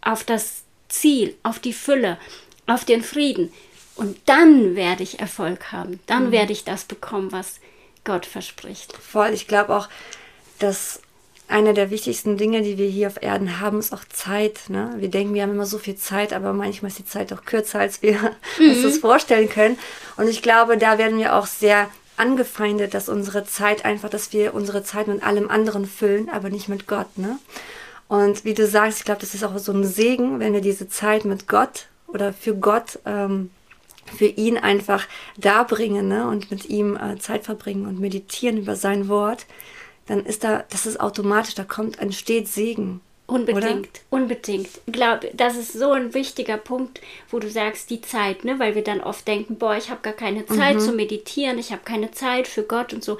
auf 0.00 0.24
das 0.24 0.62
Ziel, 0.88 1.36
auf 1.42 1.58
die 1.58 1.72
Fülle, 1.72 2.18
auf 2.66 2.84
den 2.84 3.02
Frieden. 3.02 3.52
Und 3.94 4.16
dann 4.26 4.76
werde 4.76 5.02
ich 5.02 5.18
Erfolg 5.18 5.72
haben. 5.72 6.00
Dann 6.06 6.26
mhm. 6.26 6.32
werde 6.32 6.52
ich 6.52 6.64
das 6.64 6.84
bekommen, 6.84 7.32
was 7.32 7.60
Gott 8.04 8.26
verspricht. 8.26 8.96
Voll. 8.96 9.30
Ich 9.30 9.48
glaube 9.48 9.76
auch, 9.76 9.88
dass 10.58 11.00
eine 11.48 11.72
der 11.72 11.90
wichtigsten 11.90 12.36
Dinge, 12.36 12.62
die 12.62 12.78
wir 12.78 12.88
hier 12.88 13.08
auf 13.08 13.22
Erden 13.22 13.60
haben, 13.60 13.78
ist 13.78 13.92
auch 13.92 14.04
Zeit. 14.04 14.68
Ne? 14.68 14.94
Wir 14.98 15.08
denken, 15.08 15.34
wir 15.34 15.42
haben 15.42 15.52
immer 15.52 15.66
so 15.66 15.78
viel 15.78 15.96
Zeit, 15.96 16.32
aber 16.32 16.52
manchmal 16.52 16.90
ist 16.90 16.98
die 16.98 17.06
Zeit 17.06 17.32
doch 17.32 17.44
kürzer, 17.44 17.80
als 17.80 18.02
wir 18.02 18.36
mhm. 18.58 18.70
uns 18.70 18.82
das 18.82 18.98
vorstellen 18.98 19.48
können. 19.48 19.78
Und 20.16 20.28
ich 20.28 20.42
glaube, 20.42 20.76
da 20.76 20.98
werden 20.98 21.18
wir 21.18 21.34
auch 21.34 21.46
sehr 21.46 21.88
angefeindet, 22.16 22.94
dass 22.94 23.08
unsere 23.08 23.44
Zeit 23.44 23.84
einfach, 23.84 24.10
dass 24.10 24.32
wir 24.32 24.54
unsere 24.54 24.82
Zeit 24.82 25.08
mit 25.08 25.22
allem 25.22 25.50
anderen 25.50 25.86
füllen, 25.86 26.28
aber 26.28 26.50
nicht 26.50 26.68
mit 26.68 26.86
Gott, 26.86 27.16
ne? 27.16 27.38
Und 28.08 28.44
wie 28.44 28.54
du 28.54 28.66
sagst, 28.66 28.98
ich 28.98 29.04
glaube, 29.04 29.20
das 29.20 29.34
ist 29.34 29.44
auch 29.44 29.56
so 29.58 29.72
ein 29.72 29.84
Segen, 29.84 30.40
wenn 30.40 30.54
wir 30.54 30.62
diese 30.62 30.88
Zeit 30.88 31.24
mit 31.24 31.46
Gott 31.46 31.86
oder 32.06 32.32
für 32.32 32.54
Gott, 32.54 32.98
ähm, 33.04 33.50
für 34.16 34.26
ihn 34.26 34.56
einfach 34.56 35.06
darbringen 35.36 36.08
ne? 36.08 36.26
und 36.26 36.50
mit 36.50 36.66
ihm 36.66 36.96
äh, 36.96 37.18
Zeit 37.18 37.44
verbringen 37.44 37.86
und 37.86 38.00
meditieren 38.00 38.56
über 38.56 38.74
sein 38.76 39.08
Wort, 39.08 39.44
dann 40.06 40.24
ist 40.24 40.42
da, 40.42 40.64
das 40.70 40.86
ist 40.86 40.98
automatisch, 40.98 41.54
da 41.54 41.64
kommt, 41.64 41.98
entsteht 41.98 42.48
Segen. 42.48 43.02
Unbedingt, 43.26 43.60
Oder? 43.60 44.22
unbedingt. 44.22 44.68
Ich 44.86 44.92
glaube, 44.94 45.30
das 45.34 45.54
ist 45.54 45.74
so 45.74 45.92
ein 45.92 46.14
wichtiger 46.14 46.56
Punkt, 46.56 47.02
wo 47.30 47.38
du 47.38 47.50
sagst, 47.50 47.90
die 47.90 48.00
Zeit, 48.00 48.42
ne? 48.46 48.58
weil 48.58 48.74
wir 48.74 48.82
dann 48.82 49.02
oft 49.02 49.28
denken, 49.28 49.56
boah, 49.56 49.76
ich 49.76 49.90
habe 49.90 50.00
gar 50.00 50.14
keine 50.14 50.46
Zeit 50.46 50.76
mhm. 50.76 50.80
zu 50.80 50.92
meditieren, 50.92 51.58
ich 51.58 51.70
habe 51.70 51.82
keine 51.84 52.10
Zeit 52.10 52.48
für 52.48 52.62
Gott 52.62 52.94
und 52.94 53.04
so. 53.04 53.18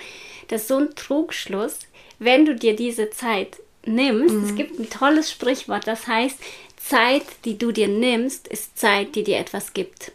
Das 0.49 0.63
ist 0.63 0.69
so 0.69 0.79
ein 0.79 0.95
Trugschluss, 0.95 1.81
wenn 2.19 2.47
du 2.47 2.55
dir 2.55 2.75
diese 2.75 3.11
Zeit 3.11 3.59
nimmst, 3.85 4.35
mhm. 4.35 4.45
es 4.45 4.55
gibt 4.55 4.79
ein 4.79 4.91
tolles 4.91 5.31
Sprichwort, 5.31 5.87
das 5.87 6.07
heißt, 6.07 6.39
Zeit, 6.77 7.25
die 7.45 7.59
du 7.59 7.73
dir 7.73 7.89
nimmst, 7.89 8.49
ist 8.49 8.79
Zeit, 8.79 9.15
die 9.15 9.25
dir 9.25 9.39
etwas 9.39 9.75
gibt. 9.75 10.13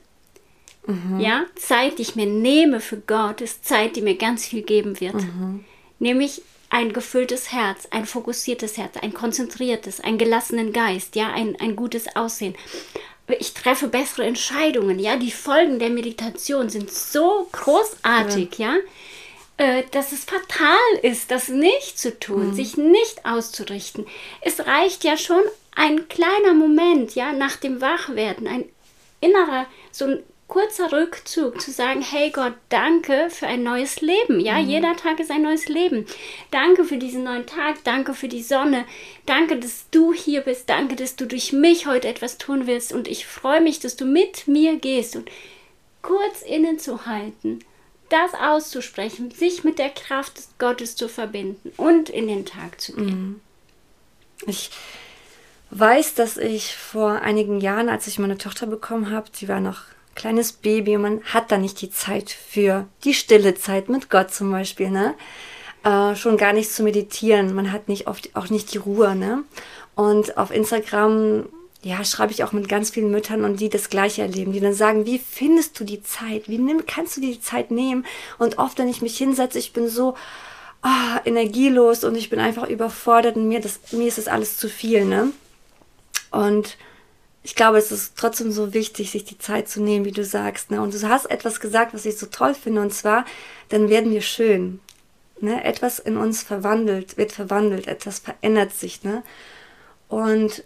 Mhm. 0.86 1.20
Ja, 1.20 1.46
Zeit, 1.56 1.98
die 1.98 2.02
ich 2.02 2.16
mir 2.16 2.26
nehme 2.26 2.80
für 2.80 2.98
Gott, 2.98 3.42
ist 3.42 3.66
Zeit, 3.66 3.96
die 3.96 4.02
mir 4.02 4.16
ganz 4.16 4.46
viel 4.46 4.64
geben 4.64 5.00
wird. 5.00 5.16
Mhm. 5.16 5.64
Nämlich 6.00 6.42
ein 6.70 6.92
gefülltes 6.92 7.52
Herz, 7.52 7.88
ein 7.92 8.06
fokussiertes 8.06 8.78
Herz, 8.78 8.98
ein 8.98 9.14
konzentriertes, 9.14 10.00
einen 10.00 10.18
gelassenen 10.18 10.74
Geist, 10.74 11.16
ja, 11.16 11.32
ein, 11.32 11.56
ein 11.60 11.76
gutes 11.76 12.16
Aussehen. 12.16 12.56
Ich 13.40 13.54
treffe 13.54 13.88
bessere 13.88 14.26
Entscheidungen, 14.26 15.00
ja. 15.00 15.16
Die 15.16 15.32
Folgen 15.32 15.80
der 15.80 15.90
Meditation 15.90 16.70
sind 16.70 16.92
so 16.92 17.48
großartig, 17.52 18.58
ja, 18.58 18.74
ja 18.74 18.80
äh, 19.58 19.84
dass 19.92 20.12
es 20.12 20.26
fatal 20.26 20.78
ist, 21.02 21.32
das 21.32 21.50
nicht 21.50 22.00
zu 22.00 22.18
tun, 22.20 22.50
mhm. 22.50 22.54
sich 22.54 22.78
nicht 22.78 23.26
auszurichten. 23.26 24.06
Es 24.42 24.66
reicht 24.66 25.04
ja 25.04 25.18
schon 25.18 25.44
ein 25.76 26.08
kleiner 26.08 26.54
Moment, 26.54 27.16
ja, 27.16 27.34
nach 27.34 27.56
dem 27.56 27.82
Wachwerden, 27.82 28.48
ein 28.48 28.66
innerer, 29.22 29.66
so 29.92 30.06
ein 30.06 30.24
kurzer 30.48 30.92
Rückzug 30.92 31.60
zu 31.62 31.72
sagen, 31.72 32.02
hey 32.02 32.30
Gott, 32.30 32.54
danke 32.70 33.30
für 33.30 33.48
ein 33.48 33.64
neues 33.64 34.02
Leben. 34.02 34.40
Ja, 34.40 34.62
mhm. 34.62 34.70
jeder 34.70 34.96
Tag 34.96 35.20
ist 35.20 35.32
ein 35.32 35.42
neues 35.42 35.68
Leben. 35.68 36.06
Danke 36.52 36.84
für 36.84 36.98
diesen 36.98 37.24
neuen 37.24 37.46
Tag, 37.46 37.84
danke 37.84 38.14
für 38.14 38.28
die 38.28 38.44
Sonne, 38.44 38.86
danke, 39.26 39.58
dass 39.58 39.90
du 39.90 40.14
hier 40.14 40.42
bist, 40.42 40.70
danke, 40.70 40.96
dass 40.96 41.16
du 41.16 41.26
durch 41.26 41.54
mich 41.54 41.88
heute 41.88 42.08
etwas 42.08 42.38
tun 42.38 42.68
willst 42.68 42.94
und 42.94 43.08
ich 43.08 43.26
freue 43.26 43.62
mich, 43.62 43.80
dass 43.80 43.96
du 43.96 44.06
mit 44.06 44.48
mir 44.48 44.76
gehst 44.78 45.16
und 45.16 45.30
kurz 46.04 46.42
innezuhalten, 46.44 47.64
das 48.14 48.34
auszusprechen, 48.40 49.32
sich 49.32 49.64
mit 49.64 49.80
der 49.80 49.90
Kraft 49.90 50.38
des 50.38 50.50
Gottes 50.60 50.96
zu 50.96 51.10
verbinden 51.10 51.72
und 51.78 52.10
in 52.10 52.28
den 52.28 52.46
Tag 52.46 52.80
zu 52.80 52.94
gehen. 52.94 53.06
Mhm. 53.06 53.42
Ich 54.46 54.70
weiß, 55.72 56.14
dass 56.14 56.38
ich 56.38 56.76
vor 56.76 57.22
einigen 57.22 57.60
Jahren, 57.60 57.90
als 57.90 58.08
ich 58.08 58.20
meine 58.20 58.38
Tochter 58.38 58.68
bekommen 58.68 59.10
habe, 59.10 59.28
sie 59.34 59.48
war 59.48 59.60
noch 59.60 59.82
kleines 60.16 60.52
Baby 60.52 60.96
und 60.96 61.02
man 61.02 61.24
hat 61.24 61.52
da 61.52 61.58
nicht 61.58 61.82
die 61.82 61.90
Zeit 61.90 62.30
für 62.30 62.88
die 63.04 63.16
stille 63.16 63.56
Zeit 63.56 63.90
mit 63.90 64.12
Gott 64.12 64.32
zum 64.32 64.52
Beispiel, 64.52 64.92
ne? 64.92 65.16
Äh, 65.84 66.16
schon 66.16 66.38
gar 66.38 66.54
nicht 66.54 66.72
zu 66.72 66.84
meditieren. 66.84 67.56
Man 67.56 67.72
hat 67.72 67.90
nicht 67.90 68.08
oft 68.08 68.36
auch 68.36 68.50
nicht 68.50 68.74
die 68.74 68.78
Ruhe, 68.78 69.16
ne? 69.16 69.44
Und 69.96 70.38
auf 70.38 70.52
Instagram, 70.52 71.48
ja, 71.84 72.04
schreibe 72.06 72.32
ich 72.32 72.44
auch 72.44 72.54
mit 72.54 72.70
ganz 72.70 72.92
vielen 72.92 73.12
Müttern 73.12 73.44
und 73.44 73.60
die 73.60 73.70
das 73.70 73.90
Gleiche 73.90 74.22
erleben, 74.22 74.54
die 74.54 74.62
dann 74.62 74.74
sagen, 74.74 75.06
wie 75.06 75.20
findest 75.20 75.80
du 75.80 75.84
die 75.84 76.02
Zeit? 76.02 76.48
Wie 76.48 76.58
nimm, 76.58 76.86
kannst 76.86 77.18
du 77.18 77.22
die 77.22 77.42
Zeit 77.42 77.72
nehmen? 77.72 78.06
Und 78.40 78.58
oft, 78.58 78.78
wenn 78.78 78.88
ich 78.88 79.02
mich 79.02 79.18
hinsetze, 79.18 79.60
ich 79.60 79.74
bin 79.74 79.90
so 79.90 80.16
oh, 80.84 81.20
energielos 81.26 82.04
und 82.04 82.16
ich 82.16 82.30
bin 82.30 82.40
einfach 82.40 82.68
überfordert 82.68 83.36
und 83.36 83.48
mir, 83.48 83.60
das, 83.60 83.80
mir 83.92 84.08
ist 84.08 84.18
das 84.18 84.28
alles 84.28 84.58
zu 84.58 84.70
viel, 84.70 85.06
ne? 85.06 85.32
Und 86.32 86.78
ich 87.44 87.56
glaube, 87.56 87.78
es 87.78 87.92
ist 87.92 88.14
trotzdem 88.16 88.52
so 88.52 88.74
wichtig, 88.74 89.12
sich 89.12 89.26
die 89.26 89.38
Zeit 89.38 89.68
zu 89.68 89.82
nehmen, 89.82 90.06
wie 90.06 90.12
du 90.12 90.24
sagst. 90.24 90.72
Ne? 90.72 90.82
Und 90.82 90.94
du 90.94 91.10
hast 91.10 91.30
etwas 91.30 91.60
gesagt, 91.60 91.94
was 91.94 92.06
ich 92.06 92.18
so 92.18 92.26
toll 92.28 92.56
finde, 92.56 92.82
und 92.82 92.94
zwar, 92.94 93.26
dann 93.70 93.90
werden 93.90 94.12
wir 94.12 94.22
schön. 94.22 94.80
Ne? 95.42 95.64
Etwas 95.64 96.00
in 96.00 96.16
uns 96.16 96.42
verwandelt, 96.42 97.18
wird 97.18 97.34
verwandelt, 97.34 97.88
etwas 97.88 98.20
verändert 98.20 98.74
sich. 98.74 99.04
Ne? 99.04 99.24
Und 100.08 100.64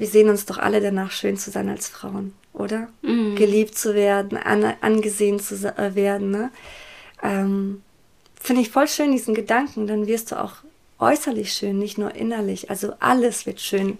wir 0.00 0.06
sehen 0.06 0.30
uns 0.30 0.46
doch 0.46 0.56
alle 0.56 0.80
danach, 0.80 1.10
schön 1.10 1.36
zu 1.36 1.50
sein 1.50 1.68
als 1.68 1.86
Frauen, 1.86 2.32
oder? 2.54 2.88
Mhm. 3.02 3.36
Geliebt 3.36 3.76
zu 3.76 3.94
werden, 3.94 4.38
an, 4.38 4.64
angesehen 4.80 5.38
zu 5.38 5.54
äh, 5.76 5.94
werden. 5.94 6.30
Ne? 6.30 6.50
Ähm, 7.22 7.82
finde 8.40 8.62
ich 8.62 8.70
voll 8.70 8.88
schön, 8.88 9.12
diesen 9.12 9.34
Gedanken. 9.34 9.86
Dann 9.86 10.06
wirst 10.06 10.32
du 10.32 10.42
auch 10.42 10.54
äußerlich 10.98 11.52
schön, 11.52 11.78
nicht 11.78 11.98
nur 11.98 12.14
innerlich. 12.14 12.70
Also 12.70 12.94
alles 12.98 13.44
wird 13.44 13.60
schön 13.60 13.98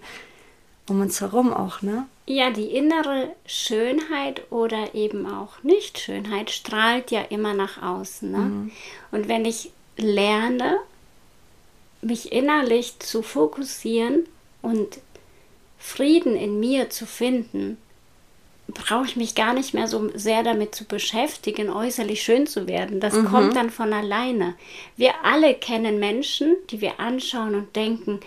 um 0.89 1.01
uns 1.01 1.21
herum 1.21 1.53
auch, 1.53 1.83
ne? 1.83 2.07
Ja, 2.25 2.49
die 2.49 2.71
innere 2.75 3.35
Schönheit 3.45 4.51
oder 4.51 4.95
eben 4.95 5.27
auch 5.27 5.61
Nicht-Schönheit 5.61 6.49
strahlt 6.49 7.11
ja 7.11 7.21
immer 7.21 7.53
nach 7.53 7.79
außen. 7.79 8.31
Ne? 8.31 8.37
Mhm. 8.37 8.71
Und 9.11 9.27
wenn 9.27 9.45
ich 9.45 9.69
lerne, 9.97 10.79
mich 12.01 12.31
innerlich 12.31 12.97
zu 12.97 13.21
fokussieren 13.21 14.25
und 14.63 14.97
Frieden 15.81 16.35
in 16.35 16.59
mir 16.59 16.89
zu 16.89 17.05
finden, 17.05 17.77
brauche 18.67 19.05
ich 19.05 19.15
mich 19.15 19.35
gar 19.35 19.53
nicht 19.53 19.73
mehr 19.73 19.87
so 19.87 20.09
sehr 20.13 20.43
damit 20.43 20.75
zu 20.75 20.85
beschäftigen, 20.85 21.69
äußerlich 21.69 22.21
schön 22.21 22.47
zu 22.47 22.67
werden. 22.67 22.99
Das 22.99 23.13
mhm. 23.13 23.25
kommt 23.25 23.55
dann 23.55 23.69
von 23.69 23.91
alleine. 23.91 24.53
Wir 24.95 25.13
alle 25.23 25.53
kennen 25.55 25.99
Menschen, 25.99 26.55
die 26.69 26.81
wir 26.81 26.99
anschauen 26.99 27.55
und 27.55 27.75
denken, 27.75 28.19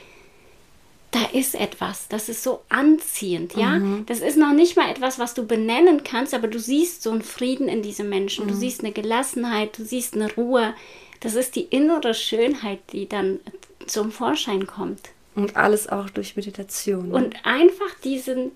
da 1.13 1.25
ist 1.33 1.55
etwas, 1.55 2.09
das 2.09 2.29
ist 2.29 2.43
so 2.43 2.63
anziehend, 2.69 3.55
ja. 3.55 3.79
Mhm. 3.79 4.05
Das 4.07 4.19
ist 4.19 4.37
noch 4.37 4.53
nicht 4.53 4.77
mal 4.77 4.91
etwas, 4.91 5.21
was 5.21 5.33
du 5.33 5.47
benennen 5.47 6.03
kannst, 6.03 6.35
aber 6.35 6.49
du 6.49 6.59
siehst 6.59 7.05
so 7.05 7.13
einen 7.13 7.23
Frieden 7.23 7.69
in 7.69 7.83
diesem 7.83 8.09
Menschen, 8.09 8.47
mhm. 8.47 8.49
du 8.51 8.57
siehst 8.57 8.81
eine 8.81 8.91
Gelassenheit, 8.91 9.79
du 9.79 9.85
siehst 9.85 10.15
eine 10.15 10.35
Ruhe. 10.35 10.75
Das 11.21 11.37
ist 11.37 11.55
die 11.55 11.63
innere 11.63 12.15
Schönheit, 12.15 12.81
die 12.93 13.09
dann 13.09 13.39
zum 13.87 14.11
Vorschein 14.11 14.67
kommt. 14.67 15.11
Und 15.35 15.57
alles 15.57 15.89
auch 15.89 16.11
durch 16.11 16.37
Meditation. 16.37 17.13
Und 17.13 17.35
einfach 17.45 17.93
diesen, 18.05 18.53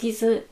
diese 0.00 0.42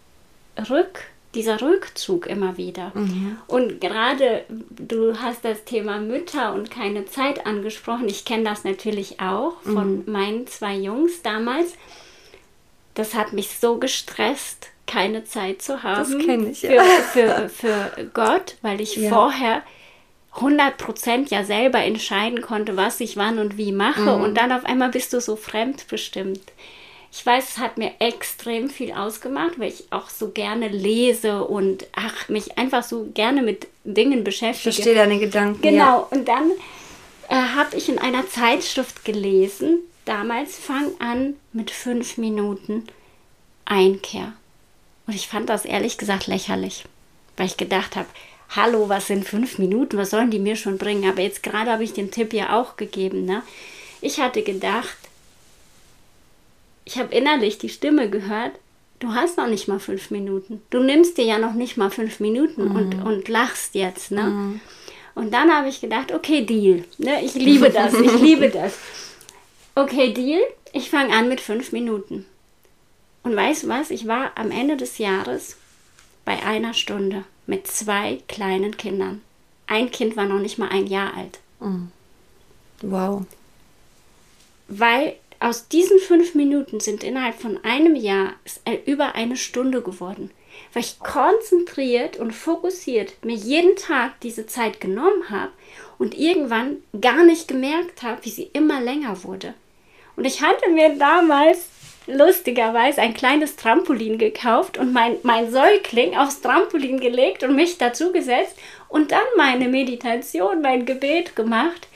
Rück, 0.69 1.05
dieser 1.35 1.61
Rückzug 1.63 2.27
immer 2.27 2.59
wieder. 2.59 2.93
Mhm. 2.95 3.39
Und 3.47 3.81
gerade 3.81 4.45
du 4.71 5.19
hast 5.19 5.45
das 5.45 5.65
Thema 5.65 5.99
Mütter 5.99 6.53
und 6.53 6.71
keine 6.71 7.07
Zeit 7.07 7.47
angesprochen. 7.47 8.09
Ich 8.09 8.25
kenne 8.25 8.45
das 8.45 8.65
natürlich 8.65 9.21
auch 9.21 9.61
von 9.63 10.05
mhm. 10.05 10.13
meinen 10.13 10.47
zwei 10.47 10.77
Jungs 10.77 11.23
damals. 11.23 11.75
Das 12.95 13.15
hat 13.15 13.33
mich 13.33 13.59
so 13.59 13.79
gestresst, 13.79 14.69
keine 14.87 15.25
Zeit 15.25 15.63
zu 15.63 15.83
haben. 15.83 16.19
Das 16.19 16.27
kenne 16.27 16.51
ich. 16.51 16.63
Ja. 16.63 16.83
Für, 16.83 17.49
für, 17.49 17.49
für 17.49 18.05
Gott, 18.13 18.57
weil 18.61 18.83
ich 18.83 18.97
ja. 18.97 19.09
vorher 19.09 19.63
100% 20.37 21.31
ja 21.31 21.45
selber 21.45 21.81
entscheiden 21.81 22.41
konnte, 22.41 22.77
was 22.77 23.01
ich 23.01 23.17
wann 23.17 23.39
und 23.39 23.59
wie 23.59 23.73
mache. 23.73 24.01
Mhm. 24.01 24.23
Und 24.23 24.35
dann 24.37 24.53
auf 24.53 24.65
einmal 24.65 24.91
bist 24.91 25.13
du 25.13 25.21
so 25.21 25.37
fremdbestimmt. 25.37 26.41
Ich 27.15 27.27
weiß, 27.27 27.51
es 27.51 27.59
hat 27.59 27.77
mir 27.77 27.93
extrem 27.99 28.71
viel 28.71 28.93
ausgemacht, 28.93 29.59
weil 29.59 29.69
ich 29.69 29.93
auch 29.93 30.09
so 30.09 30.31
gerne 30.31 30.69
lese 30.69 31.45
und 31.45 31.87
ach, 31.93 32.31
mich 32.31 32.57
einfach 32.57 32.83
so 32.83 33.11
gerne 33.13 33.43
mit 33.43 33.67
Dingen 33.85 34.25
beschäftige. 34.25 34.71
Ich 34.71 34.77
verstehe 34.77 34.95
deine 34.95 35.19
Gedanken. 35.19 35.61
Genau. 35.61 35.77
Ja. 35.77 35.97
Und 36.11 36.27
dann 36.27 36.51
äh, 37.29 37.35
habe 37.35 37.77
ich 37.77 37.91
in 37.91 37.99
einer 37.99 38.27
Zeitschrift 38.29 39.05
gelesen, 39.05 39.81
damals 40.07 40.57
fang 40.57 40.93
an 41.01 41.35
mit 41.53 41.71
fünf 41.71 42.17
Minuten 42.17 42.85
Einkehr. 43.67 44.33
Und 45.07 45.15
ich 45.15 45.29
fand 45.29 45.51
das 45.51 45.67
ehrlich 45.67 45.99
gesagt 45.99 46.29
lächerlich, 46.29 46.85
weil 47.37 47.47
ich 47.47 47.59
gedacht 47.59 47.95
habe, 47.95 48.09
hallo, 48.57 48.89
was 48.89 49.07
sind 49.07 49.25
fünf 49.25 49.59
Minuten, 49.59 49.97
was 49.97 50.11
sollen 50.11 50.31
die 50.31 50.39
mir 50.39 50.57
schon 50.57 50.79
bringen? 50.79 51.09
Aber 51.09 51.23
jetzt 51.23 51.43
gerade 51.43 51.71
habe 51.71 51.85
ich 51.85 51.93
den 51.93 52.11
Tipp 52.11 52.33
ja 52.33 52.59
auch 52.59 52.77
gegeben. 52.77 53.25
Ne? 53.25 53.43
Ich 54.01 54.21
hatte 54.21 54.43
gedacht, 54.43 54.97
ich 56.85 56.99
habe 56.99 57.15
innerlich 57.15 57.59
die 57.59 57.69
Stimme 57.69 58.11
gehört, 58.11 58.53
du 58.99 59.15
hast 59.15 59.37
noch 59.37 59.47
nicht 59.47 59.69
mal 59.69 59.79
fünf 59.79 60.11
Minuten. 60.11 60.63
Du 60.71 60.81
nimmst 60.81 61.19
dir 61.19 61.25
ja 61.25 61.39
noch 61.39 61.55
nicht 61.55 61.77
mal 61.77 61.91
fünf 61.91 62.21
Minuten 62.21 62.69
mhm. 62.69 62.77
und, 62.77 63.03
und 63.03 63.29
lachst 63.29 63.75
jetzt. 63.75 64.11
Ne? 64.11 64.25
Mhm. 64.25 64.61
Und 65.15 65.33
dann 65.33 65.53
habe 65.53 65.69
ich 65.69 65.81
gedacht, 65.81 66.13
okay, 66.13 66.45
Deal. 66.45 66.85
Ne? 66.99 67.25
Ich 67.25 67.35
liebe 67.35 67.71
das, 67.71 67.95
ich 67.95 68.15
liebe 68.21 68.49
das. 68.49 68.79
Okay, 69.75 70.13
Deal, 70.13 70.41
ich 70.73 70.91
fange 70.91 71.15
an 71.15 71.29
mit 71.29 71.41
fünf 71.41 71.73
Minuten. 71.73 72.27
Und 73.23 73.37
weißt 73.37 73.65
du 73.65 73.69
was? 73.69 73.91
Ich 73.91 74.07
war 74.07 74.33
am 74.35 74.51
Ende 74.51 74.77
des 74.77 74.99
Jahres 74.99 75.57
bei 76.25 76.43
einer 76.43 76.75
Stunde 76.75 77.25
mit 77.47 77.67
zwei 77.67 78.21
kleinen 78.29 78.77
Kindern. 78.77 79.23
Ein 79.67 79.91
Kind 79.91 80.17
war 80.17 80.27
noch 80.27 80.39
nicht 80.39 80.59
mal 80.59 80.69
ein 80.69 80.87
Jahr 80.87 81.17
alt. 81.17 81.41
Mhm. 81.61 81.91
Wow. 82.83 83.23
Weil 84.69 85.17
aus 85.41 85.69
diesen 85.69 85.99
fünf 85.99 86.35
Minuten 86.35 86.81
sind 86.81 87.03
innerhalb 87.03 87.41
von 87.41 87.63
einem 87.65 87.97
Jahr 87.97 88.35
über 88.87 89.15
eine 89.15 89.37
Stunde 89.37 89.83
geworden, 89.83 90.31
weil 90.73 90.83
ich 90.83 91.01
konzentriert 91.01 92.17
und 92.17 92.33
fokussiert 92.33 93.25
mir 93.25 93.35
jeden 93.35 93.77
Tag 93.77 94.21
diese 94.21 94.47
Zeit 94.47 94.81
genommen 94.81 95.31
habe 95.31 95.53
und 95.99 96.17
irgendwann 96.17 96.79
gar 97.01 97.25
nicht 97.25 97.49
gemerkt 97.49 98.03
habe, 98.03 98.25
wie 98.25 98.31
sie 98.31 98.51
immer 98.53 98.81
länger 98.81 99.25
wurde. 99.25 99.55
Und 100.17 100.25
ich 100.27 100.43
hatte 100.43 100.71
mir 100.71 100.97
damals 100.97 101.67
lustigerweise 102.07 103.01
ein 103.01 103.15
kleines 103.15 103.57
Trampolin 103.57 104.19
gekauft 104.19 104.79
und 104.79 104.93
mein, 104.93 105.17
mein 105.23 105.51
Säugling 105.51 106.17
aufs 106.17 106.41
Trampolin 106.41 107.01
gelegt 107.01 107.43
und 107.43 107.55
mich 107.55 107.79
dazu 107.79 108.13
gesetzt 108.13 108.57
und 108.89 109.13
dann 109.13 109.23
meine 109.37 109.69
Meditation, 109.69 110.63
mein 110.63 110.87
Gebet 110.87 111.37
gemacht 111.37 111.89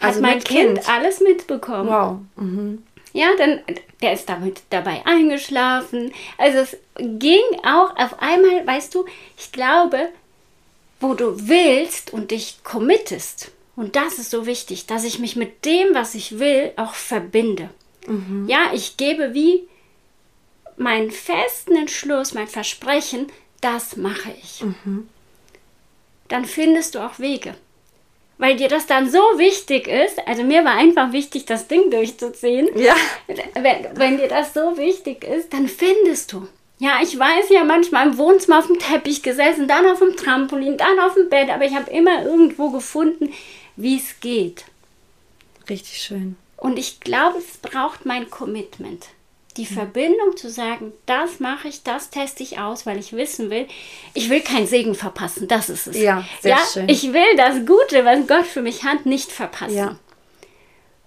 also 0.00 0.16
hat 0.16 0.22
mein 0.22 0.44
kind, 0.44 0.74
kind, 0.76 0.88
alles 0.88 1.20
mitbekommen. 1.20 1.88
Wow. 1.88 2.18
Mhm. 2.36 2.82
Ja, 3.12 3.28
dann 3.38 3.60
der 4.02 4.12
ist 4.12 4.28
damit 4.28 4.62
dabei 4.70 5.02
eingeschlafen. 5.06 6.12
Also 6.36 6.58
es 6.58 6.76
ging 6.98 7.40
auch 7.64 7.96
auf 7.96 8.20
einmal, 8.20 8.66
weißt 8.66 8.94
du, 8.94 9.06
ich 9.38 9.52
glaube, 9.52 10.10
wo 11.00 11.14
du 11.14 11.48
willst 11.48 12.12
und 12.12 12.30
dich 12.30 12.58
committest 12.62 13.52
Und 13.74 13.96
das 13.96 14.18
ist 14.18 14.30
so 14.30 14.46
wichtig, 14.46 14.86
dass 14.86 15.04
ich 15.04 15.18
mich 15.18 15.36
mit 15.36 15.64
dem, 15.64 15.94
was 15.94 16.14
ich 16.14 16.38
will, 16.38 16.72
auch 16.76 16.94
verbinde. 16.94 17.70
Mhm. 18.06 18.46
Ja, 18.48 18.70
ich 18.72 18.96
gebe 18.96 19.34
wie 19.34 19.68
meinen 20.76 21.10
festen 21.10 21.76
Entschluss, 21.76 22.34
mein 22.34 22.48
Versprechen, 22.48 23.26
das 23.60 23.96
mache 23.96 24.34
ich. 24.42 24.62
Mhm. 24.62 25.08
Dann 26.28 26.44
findest 26.44 26.94
du 26.94 27.00
auch 27.00 27.18
Wege. 27.18 27.54
Weil 28.38 28.56
dir 28.56 28.68
das 28.68 28.86
dann 28.86 29.10
so 29.10 29.18
wichtig 29.36 29.88
ist, 29.88 30.18
also 30.26 30.42
mir 30.42 30.62
war 30.64 30.76
einfach 30.76 31.12
wichtig, 31.12 31.46
das 31.46 31.68
Ding 31.68 31.90
durchzuziehen. 31.90 32.68
Ja. 32.76 32.94
Wenn, 33.26 33.86
wenn 33.94 34.18
dir 34.18 34.28
das 34.28 34.52
so 34.52 34.76
wichtig 34.76 35.24
ist, 35.24 35.52
dann 35.54 35.68
findest 35.68 36.32
du. 36.32 36.46
Ja, 36.78 36.98
ich 37.02 37.18
weiß 37.18 37.48
ja 37.48 37.64
manchmal 37.64 38.08
im 38.08 38.18
Wohnzimmer 38.18 38.58
auf 38.58 38.66
dem 38.66 38.78
Teppich 38.78 39.22
gesessen, 39.22 39.66
dann 39.66 39.86
auf 39.86 40.00
dem 40.00 40.14
Trampolin, 40.14 40.76
dann 40.76 40.98
auf 41.00 41.14
dem 41.14 41.30
Bett, 41.30 41.48
aber 41.48 41.64
ich 41.64 41.74
habe 41.74 41.90
immer 41.90 42.24
irgendwo 42.24 42.68
gefunden, 42.70 43.32
wie 43.76 43.96
es 43.96 44.20
geht. 44.20 44.64
Richtig 45.70 46.02
schön. 46.02 46.36
Und 46.56 46.78
ich 46.78 47.00
glaube, 47.00 47.38
es 47.38 47.58
braucht 47.58 48.06
mein 48.06 48.30
Commitment. 48.30 49.06
Die 49.56 49.62
mhm. 49.62 49.74
Verbindung 49.74 50.36
zu 50.36 50.50
sagen, 50.50 50.92
das 51.06 51.40
mache 51.40 51.68
ich, 51.68 51.82
das 51.82 52.10
teste 52.10 52.42
ich 52.42 52.58
aus, 52.58 52.86
weil 52.86 52.98
ich 52.98 53.12
wissen 53.12 53.50
will, 53.50 53.66
ich 54.14 54.28
will 54.28 54.40
keinen 54.40 54.66
Segen 54.66 54.94
verpassen. 54.94 55.48
Das 55.48 55.70
ist 55.70 55.86
es. 55.86 55.96
Ja, 55.96 56.24
sehr 56.40 56.56
ja, 56.56 56.62
schön. 56.72 56.88
Ich 56.88 57.12
will 57.12 57.36
das 57.36 57.64
Gute, 57.66 58.04
was 58.04 58.26
Gott 58.26 58.46
für 58.46 58.62
mich 58.62 58.84
hat, 58.84 59.06
nicht 59.06 59.32
verpassen. 59.32 59.76
Ja. 59.76 59.98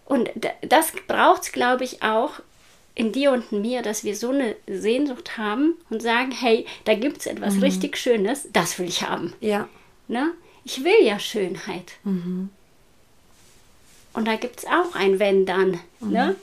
Und 0.05 0.31
das 0.61 0.93
braucht 1.07 1.43
es, 1.43 1.51
glaube 1.51 1.83
ich, 1.83 2.01
auch 2.01 2.41
in 2.95 3.11
dir 3.11 3.31
und 3.31 3.51
in 3.51 3.61
mir, 3.61 3.81
dass 3.81 4.03
wir 4.03 4.15
so 4.15 4.31
eine 4.31 4.55
Sehnsucht 4.67 5.37
haben 5.37 5.75
und 5.89 6.01
sagen, 6.01 6.31
hey, 6.31 6.65
da 6.83 6.95
gibt 6.95 7.19
es 7.19 7.27
etwas 7.27 7.55
mhm. 7.55 7.63
richtig 7.63 7.95
Schönes, 7.97 8.47
das 8.51 8.77
will 8.79 8.87
ich 8.87 9.07
haben. 9.07 9.33
Ja. 9.39 9.69
Ne? 10.07 10.33
Ich 10.65 10.83
will 10.83 11.01
ja 11.03 11.19
Schönheit. 11.19 11.93
Mhm. 12.03 12.49
Und 14.13 14.27
da 14.27 14.35
gibt 14.35 14.59
es 14.59 14.65
auch 14.65 14.95
ein 14.95 15.19
Wenn 15.19 15.45
dann. 15.45 15.79
Mhm. 15.99 16.11
Ne? 16.11 16.35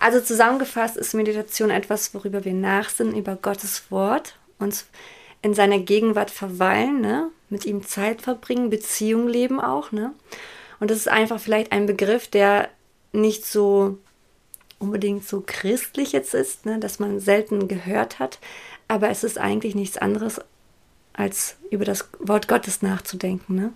Also 0.00 0.20
zusammengefasst 0.20 0.96
ist 0.96 1.14
Meditation 1.14 1.70
etwas, 1.70 2.14
worüber 2.14 2.44
wir 2.44 2.54
nachsinnen, 2.54 3.16
über 3.16 3.36
Gottes 3.36 3.90
Wort, 3.90 4.36
uns 4.58 4.86
in 5.42 5.54
seiner 5.54 5.78
Gegenwart 5.78 6.30
verweilen, 6.30 7.00
ne? 7.00 7.30
mit 7.50 7.64
ihm 7.64 7.86
Zeit 7.86 8.22
verbringen, 8.22 8.70
Beziehung 8.70 9.28
leben 9.28 9.60
auch. 9.60 9.92
Ne? 9.92 10.12
Und 10.80 10.90
das 10.90 10.98
ist 10.98 11.08
einfach 11.08 11.40
vielleicht 11.40 11.72
ein 11.72 11.86
Begriff, 11.86 12.28
der 12.28 12.68
nicht 13.12 13.46
so 13.46 13.98
unbedingt 14.78 15.26
so 15.26 15.42
christlich 15.44 16.12
jetzt 16.12 16.34
ist, 16.34 16.66
ne, 16.66 16.78
dass 16.78 16.98
man 16.98 17.20
selten 17.20 17.68
gehört 17.68 18.18
hat, 18.18 18.38
aber 18.88 19.08
es 19.08 19.24
ist 19.24 19.38
eigentlich 19.38 19.74
nichts 19.74 19.96
anderes, 19.96 20.40
als 21.12 21.56
über 21.70 21.84
das 21.84 22.08
Wort 22.18 22.46
Gottes 22.46 22.82
nachzudenken. 22.82 23.54
Ne? 23.54 23.72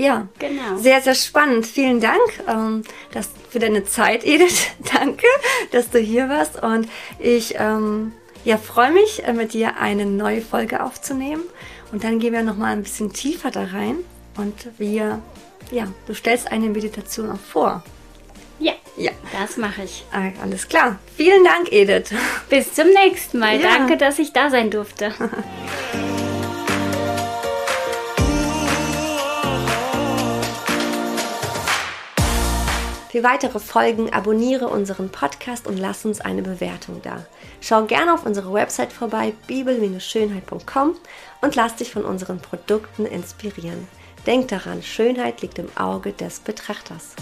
Ja, 0.00 0.28
genau. 0.38 0.78
Sehr, 0.78 1.02
sehr 1.02 1.14
spannend. 1.14 1.66
Vielen 1.66 2.00
Dank 2.00 2.18
ähm, 2.48 2.84
dass, 3.12 3.28
für 3.50 3.58
deine 3.58 3.84
Zeit, 3.84 4.24
Edith. 4.24 4.68
Danke, 4.94 5.26
dass 5.72 5.90
du 5.90 5.98
hier 5.98 6.30
warst. 6.30 6.62
Und 6.62 6.88
ich 7.18 7.56
ähm, 7.58 8.12
ja, 8.42 8.56
freue 8.56 8.92
mich, 8.92 9.22
äh, 9.24 9.34
mit 9.34 9.52
dir 9.52 9.76
eine 9.76 10.06
neue 10.06 10.40
Folge 10.40 10.82
aufzunehmen. 10.82 11.42
Und 11.92 12.02
dann 12.02 12.18
gehen 12.18 12.32
wir 12.32 12.42
nochmal 12.42 12.72
ein 12.72 12.82
bisschen 12.82 13.12
tiefer 13.12 13.50
da 13.50 13.64
rein. 13.64 13.96
Und 14.38 14.54
wir, 14.78 15.20
ja, 15.70 15.86
du 16.06 16.14
stellst 16.14 16.50
eine 16.50 16.70
Meditation 16.70 17.30
auch 17.30 17.38
vor. 17.38 17.84
Ja, 18.58 18.72
ja. 18.96 19.10
das 19.38 19.58
mache 19.58 19.82
ich. 19.82 20.06
Ah, 20.12 20.30
alles 20.42 20.66
klar. 20.66 20.98
Vielen 21.14 21.44
Dank, 21.44 21.70
Edith. 21.72 22.14
Bis 22.48 22.72
zum 22.72 22.88
nächsten 22.88 23.38
Mal. 23.38 23.60
Ja. 23.60 23.76
Danke, 23.76 23.98
dass 23.98 24.18
ich 24.18 24.32
da 24.32 24.48
sein 24.48 24.70
durfte. 24.70 25.12
Für 33.10 33.24
weitere 33.24 33.58
Folgen 33.58 34.12
abonniere 34.12 34.68
unseren 34.68 35.08
Podcast 35.08 35.66
und 35.66 35.78
lass 35.78 36.04
uns 36.04 36.20
eine 36.20 36.42
Bewertung 36.42 37.02
da. 37.02 37.26
Schau 37.60 37.84
gerne 37.84 38.14
auf 38.14 38.24
unsere 38.24 38.52
Website 38.52 38.92
vorbei, 38.92 39.32
bibel-schönheit.com 39.48 40.94
und 41.40 41.56
lass 41.56 41.74
dich 41.74 41.90
von 41.90 42.04
unseren 42.04 42.38
Produkten 42.38 43.06
inspirieren. 43.06 43.88
Denk 44.28 44.46
daran, 44.46 44.84
Schönheit 44.84 45.42
liegt 45.42 45.58
im 45.58 45.76
Auge 45.76 46.12
des 46.12 46.38
Betrachters. 46.38 47.16